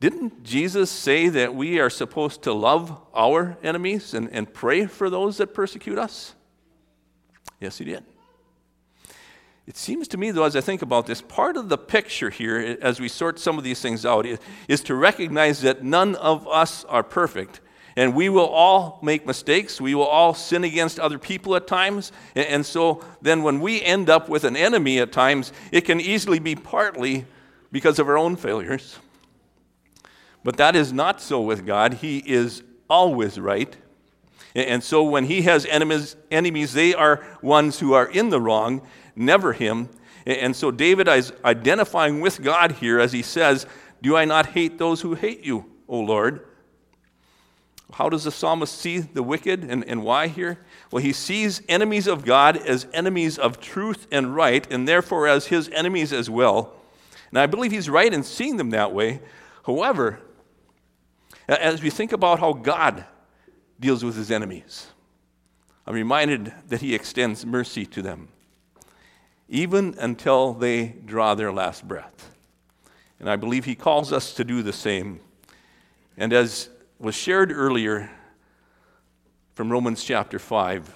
Didn't 0.00 0.44
Jesus 0.44 0.90
say 0.90 1.28
that 1.28 1.54
we 1.54 1.80
are 1.80 1.90
supposed 1.90 2.42
to 2.42 2.52
love 2.52 3.00
our 3.14 3.58
enemies 3.62 4.14
and, 4.14 4.28
and 4.30 4.52
pray 4.52 4.86
for 4.86 5.10
those 5.10 5.38
that 5.38 5.52
persecute 5.54 5.98
us? 5.98 6.34
Yes, 7.60 7.78
he 7.78 7.84
did. 7.84 8.04
It 9.66 9.76
seems 9.76 10.08
to 10.08 10.16
me, 10.16 10.30
though, 10.30 10.44
as 10.44 10.56
I 10.56 10.60
think 10.62 10.80
about 10.80 11.06
this, 11.06 11.20
part 11.20 11.56
of 11.56 11.68
the 11.68 11.76
picture 11.76 12.30
here, 12.30 12.78
as 12.80 13.00
we 13.00 13.08
sort 13.08 13.38
some 13.38 13.58
of 13.58 13.64
these 13.64 13.82
things 13.82 14.06
out, 14.06 14.24
is, 14.66 14.80
to 14.84 14.94
recognize 14.94 15.60
that 15.62 15.84
none 15.84 16.14
of 16.14 16.48
us 16.48 16.84
are 16.84 17.02
perfect. 17.02 17.60
And 17.94 18.14
we 18.14 18.28
will 18.28 18.46
all 18.46 19.00
make 19.02 19.26
mistakes. 19.26 19.80
We 19.80 19.94
will 19.94 20.06
all 20.06 20.32
sin 20.32 20.64
against 20.64 21.00
other 21.00 21.18
people 21.18 21.56
at 21.56 21.66
times. 21.66 22.12
And 22.34 22.64
so 22.64 23.04
then, 23.20 23.42
when 23.42 23.60
we 23.60 23.82
end 23.82 24.08
up 24.08 24.28
with 24.28 24.44
an 24.44 24.56
enemy 24.56 25.00
at 25.00 25.12
times, 25.12 25.52
it 25.72 25.82
can 25.82 26.00
easily 26.00 26.38
be 26.38 26.54
partly 26.54 27.26
because 27.70 27.98
of 27.98 28.08
our 28.08 28.16
own 28.16 28.36
failures. 28.36 28.98
But 30.48 30.56
that 30.56 30.74
is 30.74 30.94
not 30.94 31.20
so 31.20 31.42
with 31.42 31.66
God. 31.66 31.92
He 31.92 32.20
is 32.20 32.62
always 32.88 33.38
right. 33.38 33.76
And 34.54 34.82
so 34.82 35.02
when 35.02 35.24
he 35.24 35.42
has 35.42 35.66
enemies, 35.66 36.16
enemies, 36.30 36.72
they 36.72 36.94
are 36.94 37.22
ones 37.42 37.80
who 37.80 37.92
are 37.92 38.06
in 38.06 38.30
the 38.30 38.40
wrong, 38.40 38.80
never 39.14 39.52
him. 39.52 39.90
And 40.24 40.56
so 40.56 40.70
David 40.70 41.06
is 41.06 41.34
identifying 41.44 42.22
with 42.22 42.42
God 42.42 42.72
here 42.72 42.98
as 42.98 43.12
he 43.12 43.20
says, 43.20 43.66
Do 44.00 44.16
I 44.16 44.24
not 44.24 44.46
hate 44.46 44.78
those 44.78 45.02
who 45.02 45.12
hate 45.12 45.44
you, 45.44 45.66
O 45.86 46.00
Lord? 46.00 46.46
How 47.92 48.08
does 48.08 48.24
the 48.24 48.32
psalmist 48.32 48.74
see 48.74 49.00
the 49.00 49.22
wicked 49.22 49.64
and, 49.64 49.84
and 49.84 50.02
why 50.02 50.28
here? 50.28 50.60
Well, 50.90 51.02
he 51.02 51.12
sees 51.12 51.60
enemies 51.68 52.06
of 52.06 52.24
God 52.24 52.56
as 52.56 52.86
enemies 52.94 53.36
of 53.36 53.60
truth 53.60 54.06
and 54.10 54.34
right, 54.34 54.66
and 54.72 54.88
therefore 54.88 55.28
as 55.28 55.48
his 55.48 55.68
enemies 55.74 56.10
as 56.10 56.30
well. 56.30 56.72
And 57.28 57.38
I 57.38 57.44
believe 57.44 57.70
he's 57.70 57.90
right 57.90 58.14
in 58.14 58.22
seeing 58.22 58.56
them 58.56 58.70
that 58.70 58.94
way. 58.94 59.20
However, 59.66 60.20
as 61.48 61.82
we 61.82 61.90
think 61.90 62.12
about 62.12 62.40
how 62.40 62.52
God 62.52 63.04
deals 63.80 64.04
with 64.04 64.16
his 64.16 64.30
enemies, 64.30 64.88
I'm 65.86 65.94
reminded 65.94 66.52
that 66.68 66.82
he 66.82 66.94
extends 66.94 67.46
mercy 67.46 67.86
to 67.86 68.02
them, 68.02 68.28
even 69.48 69.94
until 69.98 70.52
they 70.52 70.88
draw 70.88 71.34
their 71.34 71.52
last 71.52 71.88
breath. 71.88 72.36
And 73.18 73.30
I 73.30 73.36
believe 73.36 73.64
he 73.64 73.74
calls 73.74 74.12
us 74.12 74.34
to 74.34 74.44
do 74.44 74.62
the 74.62 74.72
same. 74.72 75.20
And 76.16 76.32
as 76.32 76.68
was 76.98 77.14
shared 77.14 77.50
earlier 77.50 78.10
from 79.54 79.72
Romans 79.72 80.04
chapter 80.04 80.38
5, 80.38 80.94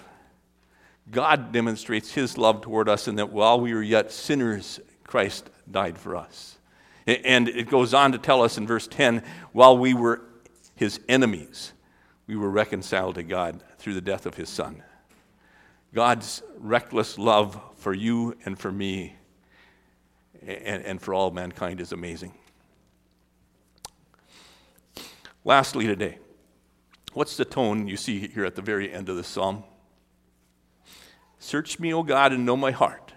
God 1.10 1.52
demonstrates 1.52 2.12
his 2.12 2.36
love 2.36 2.60
toward 2.60 2.88
us 2.88 3.08
in 3.08 3.16
that 3.16 3.32
while 3.32 3.60
we 3.60 3.74
were 3.74 3.82
yet 3.82 4.12
sinners, 4.12 4.78
Christ 5.04 5.48
died 5.70 5.98
for 5.98 6.16
us. 6.16 6.58
And 7.06 7.48
it 7.48 7.68
goes 7.68 7.94
on 7.94 8.12
to 8.12 8.18
tell 8.18 8.42
us 8.42 8.58
in 8.58 8.66
verse 8.66 8.86
10 8.86 9.24
while 9.52 9.76
we 9.76 9.94
were 9.94 10.20
his 10.82 11.00
enemies, 11.08 11.72
we 12.26 12.36
were 12.36 12.50
reconciled 12.50 13.14
to 13.14 13.22
God 13.22 13.62
through 13.78 13.94
the 13.94 14.00
death 14.00 14.26
of 14.26 14.34
his 14.34 14.48
son. 14.48 14.82
God's 15.94 16.42
reckless 16.58 17.18
love 17.18 17.60
for 17.76 17.94
you 17.94 18.36
and 18.44 18.58
for 18.58 18.72
me 18.72 19.14
and, 20.40 20.84
and 20.84 21.00
for 21.00 21.14
all 21.14 21.30
mankind 21.30 21.80
is 21.80 21.92
amazing. 21.92 22.32
Lastly, 25.44 25.86
today, 25.86 26.18
what's 27.12 27.36
the 27.36 27.44
tone 27.44 27.86
you 27.86 27.96
see 27.96 28.26
here 28.28 28.44
at 28.44 28.56
the 28.56 28.62
very 28.62 28.92
end 28.92 29.08
of 29.08 29.16
the 29.16 29.24
psalm? 29.24 29.62
Search 31.38 31.78
me, 31.78 31.94
O 31.94 32.02
God, 32.02 32.32
and 32.32 32.44
know 32.44 32.56
my 32.56 32.72
heart. 32.72 33.12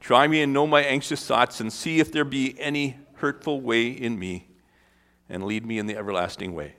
Try 0.00 0.26
me 0.26 0.40
and 0.40 0.52
know 0.52 0.66
my 0.66 0.82
anxious 0.82 1.26
thoughts, 1.26 1.60
and 1.60 1.70
see 1.70 2.00
if 2.00 2.12
there 2.12 2.24
be 2.24 2.58
any 2.58 2.98
hurtful 3.14 3.60
way 3.60 3.88
in 3.88 4.18
me, 4.18 4.48
and 5.28 5.44
lead 5.44 5.66
me 5.66 5.78
in 5.78 5.86
the 5.86 5.96
everlasting 5.96 6.54
way. 6.54 6.76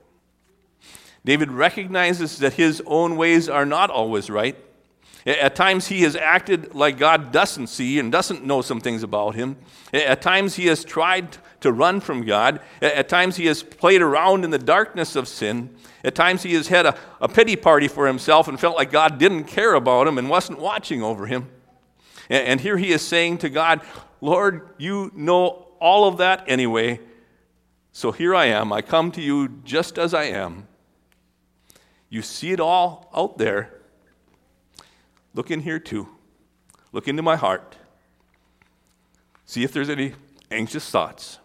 David 1.26 1.52
recognizes 1.52 2.38
that 2.40 2.54
his 2.54 2.82
own 2.86 3.16
ways 3.16 3.50
are 3.50 3.66
not 3.66 3.90
always 3.90 4.30
right. 4.30 4.56
At 5.26 5.56
times, 5.56 5.88
he 5.88 6.02
has 6.04 6.16
acted 6.16 6.74
like 6.74 6.98
God 6.98 7.32
doesn't 7.32 7.68
see 7.68 8.00
and 8.00 8.12
doesn't 8.12 8.46
know 8.46 8.62
some 8.62 8.80
things 8.80 9.04
about 9.04 9.36
him. 9.36 9.58
At 9.94 10.22
times, 10.22 10.56
he 10.56 10.68
has 10.68 10.86
tried 10.86 11.38
to 11.60 11.74
run 11.74 12.00
from 12.00 12.26
God. 12.26 12.62
At 12.82 13.10
times, 13.10 13.36
he 13.36 13.46
has 13.48 13.62
played 13.62 14.02
around 14.02 14.46
in 14.46 14.50
the 14.50 14.58
darkness 14.58 15.18
of 15.18 15.28
sin. 15.28 15.76
At 16.06 16.16
times, 16.16 16.44
he 16.44 16.54
has 16.54 16.70
had 16.70 16.86
a, 16.86 16.98
a 17.20 17.28
pity 17.28 17.58
party 17.58 17.90
for 17.90 18.08
himself 18.08 18.48
and 18.48 18.58
felt 18.58 18.78
like 18.78 18.92
God 18.92 19.18
didn't 19.18 19.44
care 19.44 19.74
about 19.74 20.08
him 20.08 20.18
and 20.18 20.30
wasn't 20.30 20.60
watching 20.60 21.04
over 21.04 21.26
him. 21.26 21.50
And, 22.30 22.48
and 22.48 22.62
here 22.62 22.78
he 22.78 22.92
is 22.92 23.02
saying 23.02 23.40
to 23.40 23.50
God, 23.50 23.82
Lord, 24.22 24.70
you 24.78 25.12
know 25.14 25.68
all 25.82 26.08
of 26.08 26.18
that 26.18 26.46
anyway. 26.48 27.02
So 27.92 28.14
here 28.14 28.34
I 28.34 28.46
am. 28.46 28.72
I 28.72 28.82
come 28.82 29.12
to 29.12 29.22
you 29.22 29.50
just 29.66 30.00
as 30.00 30.14
I 30.14 30.24
am. 30.26 30.69
You 32.10 32.22
see 32.22 32.52
it 32.52 32.60
all 32.60 33.10
out 33.16 33.38
there. 33.38 33.74
Look 35.34 35.52
in 35.52 35.62
here 35.62 35.80
too. 35.80 36.10
Look 36.92 37.08
into 37.08 37.22
my 37.22 37.36
heart. 37.36 37.78
See 39.46 39.64
if 39.64 39.72
there's 39.72 39.90
any 39.90 40.14
anxious 40.52 40.90
thoughts. 40.90 41.40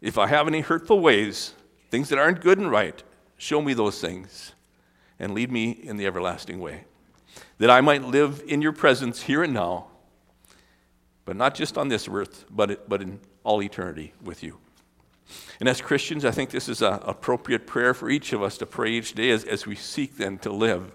If 0.00 0.18
I 0.18 0.26
have 0.26 0.46
any 0.46 0.60
hurtful 0.60 1.00
ways, 1.00 1.54
things 1.90 2.08
that 2.10 2.18
aren't 2.18 2.40
good 2.40 2.58
and 2.58 2.70
right, 2.70 3.02
show 3.36 3.60
me 3.60 3.74
those 3.74 4.00
things 4.00 4.54
and 5.18 5.34
lead 5.34 5.50
me 5.50 5.70
in 5.70 5.96
the 5.96 6.06
everlasting 6.06 6.60
way. 6.60 6.84
That 7.58 7.70
I 7.70 7.80
might 7.80 8.02
live 8.02 8.42
in 8.46 8.62
your 8.62 8.72
presence 8.72 9.22
here 9.22 9.42
and 9.42 9.52
now, 9.52 9.88
but 11.24 11.36
not 11.36 11.54
just 11.54 11.76
on 11.76 11.88
this 11.88 12.08
earth, 12.08 12.44
but, 12.50 12.88
but 12.88 13.02
in 13.02 13.20
all 13.44 13.62
eternity 13.62 14.14
with 14.22 14.42
you. 14.42 14.58
And 15.60 15.68
as 15.68 15.80
Christians, 15.80 16.24
I 16.24 16.30
think 16.30 16.50
this 16.50 16.68
is 16.68 16.82
an 16.82 17.00
appropriate 17.02 17.66
prayer 17.66 17.92
for 17.92 18.08
each 18.08 18.32
of 18.32 18.42
us 18.42 18.56
to 18.58 18.66
pray 18.66 18.90
each 18.92 19.14
day 19.14 19.30
as, 19.30 19.44
as 19.44 19.66
we 19.66 19.74
seek 19.74 20.16
then 20.16 20.38
to 20.38 20.52
live 20.52 20.92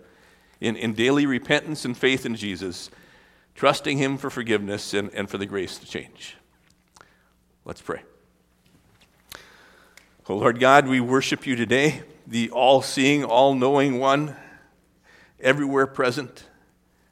in, 0.59 0.75
in 0.75 0.93
daily 0.93 1.25
repentance 1.25 1.85
and 1.85 1.97
faith 1.97 2.25
in 2.25 2.35
Jesus, 2.35 2.89
trusting 3.53 3.97
Him 3.97 4.17
for 4.17 4.29
forgiveness 4.29 4.93
and, 4.93 5.13
and 5.13 5.29
for 5.29 5.37
the 5.37 5.45
grace 5.45 5.77
to 5.77 5.85
change. 5.85 6.35
Let's 7.63 7.81
pray. 7.81 8.01
Oh 10.27 10.37
Lord 10.37 10.59
God, 10.59 10.87
we 10.87 10.99
worship 10.99 11.45
you 11.45 11.55
today, 11.55 12.01
the 12.25 12.49
all 12.49 12.81
seeing, 12.81 13.23
all 13.23 13.53
knowing 13.53 13.99
one, 13.99 14.35
everywhere 15.39 15.85
present, 15.85 16.45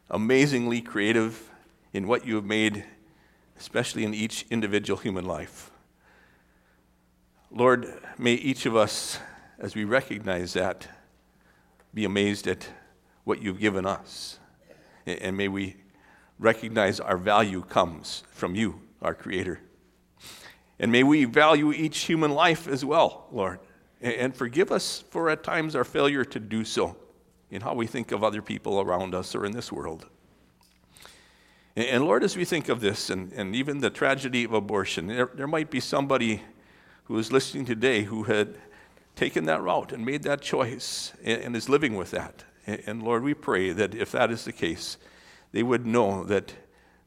amazingly 0.10 0.82
creative 0.82 1.52
in 1.94 2.08
what 2.08 2.26
you 2.26 2.36
have 2.36 2.46
made, 2.46 2.86
especially 3.60 4.04
in 4.04 4.16
each 4.16 4.46
individual 4.50 5.00
human 5.00 5.26
life. 5.26 5.70
Lord, 7.56 8.02
may 8.18 8.34
each 8.34 8.66
of 8.66 8.76
us, 8.76 9.20
as 9.60 9.76
we 9.76 9.84
recognize 9.84 10.54
that, 10.54 10.88
be 11.94 12.04
amazed 12.04 12.48
at 12.48 12.68
what 13.26 13.44
you've 13.44 13.60
given 13.60 13.86
us. 13.86 14.40
And 15.06 15.38
may 15.38 15.48
we 15.48 15.76
recognize 16.40 17.00
our 17.00 17.16
value 17.16 17.62
comes 17.62 18.24
from 18.32 18.56
you, 18.56 18.82
our 19.04 19.14
Creator. 19.14 19.60
And 20.80 20.92
may 20.92 21.04
we 21.04 21.26
value 21.26 21.72
each 21.72 22.00
human 22.00 22.32
life 22.32 22.68
as 22.68 22.84
well, 22.84 23.28
Lord. 23.32 23.60
And 24.02 24.36
forgive 24.36 24.72
us 24.72 25.04
for 25.12 25.30
at 25.30 25.44
times 25.44 25.76
our 25.76 25.84
failure 25.84 26.26
to 26.26 26.40
do 26.40 26.66
so 26.66 26.98
in 27.52 27.62
how 27.62 27.76
we 27.76 27.86
think 27.86 28.12
of 28.12 28.24
other 28.24 28.42
people 28.42 28.82
around 28.82 29.14
us 29.14 29.36
or 29.36 29.46
in 29.46 29.52
this 29.52 29.72
world. 29.72 30.08
And 31.76 32.04
Lord, 32.04 32.24
as 32.24 32.36
we 32.36 32.46
think 32.46 32.68
of 32.68 32.82
this 32.82 33.12
and, 33.12 33.32
and 33.34 33.56
even 33.56 33.80
the 33.80 33.92
tragedy 33.92 34.44
of 34.44 34.54
abortion, 34.54 35.06
there, 35.06 35.30
there 35.36 35.48
might 35.48 35.70
be 35.70 35.80
somebody 35.80 36.42
who 37.06 37.18
is 37.18 37.32
listening 37.32 37.66
today 37.66 38.04
who 38.04 38.24
had 38.24 38.56
taken 39.16 39.46
that 39.46 39.62
route 39.62 39.92
and 39.92 40.06
made 40.06 40.24
that 40.24 40.42
choice 40.42 41.14
and, 41.24 41.42
and 41.42 41.56
is 41.56 41.70
living 41.70 41.96
with 41.96 42.12
that. 42.12 42.44
And, 42.66 42.82
and 42.86 43.04
Lord, 43.04 43.24
we 43.24 43.34
pray 43.34 43.72
that 43.72 43.94
if 43.94 44.12
that 44.12 44.32
is 44.32 44.46
the 44.46 44.52
case, 44.52 44.98
they 45.52 45.64
would 45.64 45.86
know 45.86 46.24
that 46.24 46.54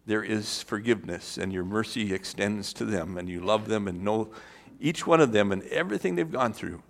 there 0.07 0.23
is 0.23 0.63
forgiveness 0.63 1.37
and 1.37 1.53
your 1.53 1.65
mercy 1.65 2.15
extends 2.15 2.73
to 2.75 2.85
them 2.85 3.19
and 3.19 3.29
you 3.29 3.41
love 3.41 3.69
them 3.69 3.89
and 3.89 4.05
know 4.05 4.31
each 4.79 5.07
one 5.07 5.21
of 5.21 5.33
them 5.33 5.51
and 5.51 5.63
everything 5.65 6.15
they've 6.15 6.31
gone 6.31 6.53
through. 6.53 6.83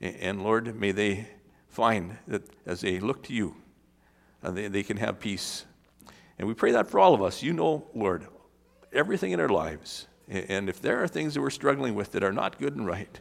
And, 0.00 0.16
and 0.16 0.42
Lord, 0.42 0.78
may 0.78 0.92
they 0.92 1.28
find 1.68 2.18
that 2.28 2.42
as 2.66 2.82
they 2.82 3.00
look 3.00 3.22
to 3.24 3.32
you, 3.32 3.56
uh, 4.42 4.50
they, 4.50 4.68
they 4.68 4.82
can 4.82 4.98
have 4.98 5.18
peace. 5.18 5.64
And 6.38 6.46
we 6.46 6.54
pray 6.54 6.72
that 6.72 6.90
for 6.90 7.00
all 7.00 7.14
of 7.14 7.22
us. 7.22 7.42
You 7.42 7.54
know, 7.54 7.86
Lord, 7.94 8.26
everything 8.92 9.32
in 9.32 9.40
our 9.40 9.48
lives. 9.48 10.06
And 10.28 10.68
if 10.68 10.80
there 10.80 11.02
are 11.02 11.08
things 11.08 11.34
that 11.34 11.40
we're 11.40 11.50
struggling 11.50 11.94
with 11.94 12.12
that 12.12 12.24
are 12.24 12.32
not 12.32 12.58
good 12.58 12.74
and 12.74 12.86
right, 12.86 13.20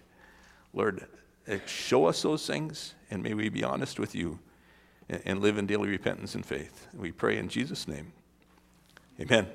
Lord, 0.74 1.06
eh, 1.48 1.60
show 1.68 2.06
us 2.06 2.22
those 2.22 2.48
things, 2.48 2.96
and 3.12 3.22
may 3.22 3.34
we 3.34 3.50
be 3.50 3.64
honest 3.64 4.00
with 4.00 4.16
you 4.16 4.40
and 5.08 5.40
live 5.40 5.58
in 5.58 5.68
daily 5.68 5.90
repentance 5.90 6.34
and 6.34 6.46
faith. 6.46 6.88
We 6.94 7.12
pray 7.12 7.38
in 7.38 7.48
Jesus' 7.48 7.88
name. 7.88 8.12
Amen. 9.20 9.48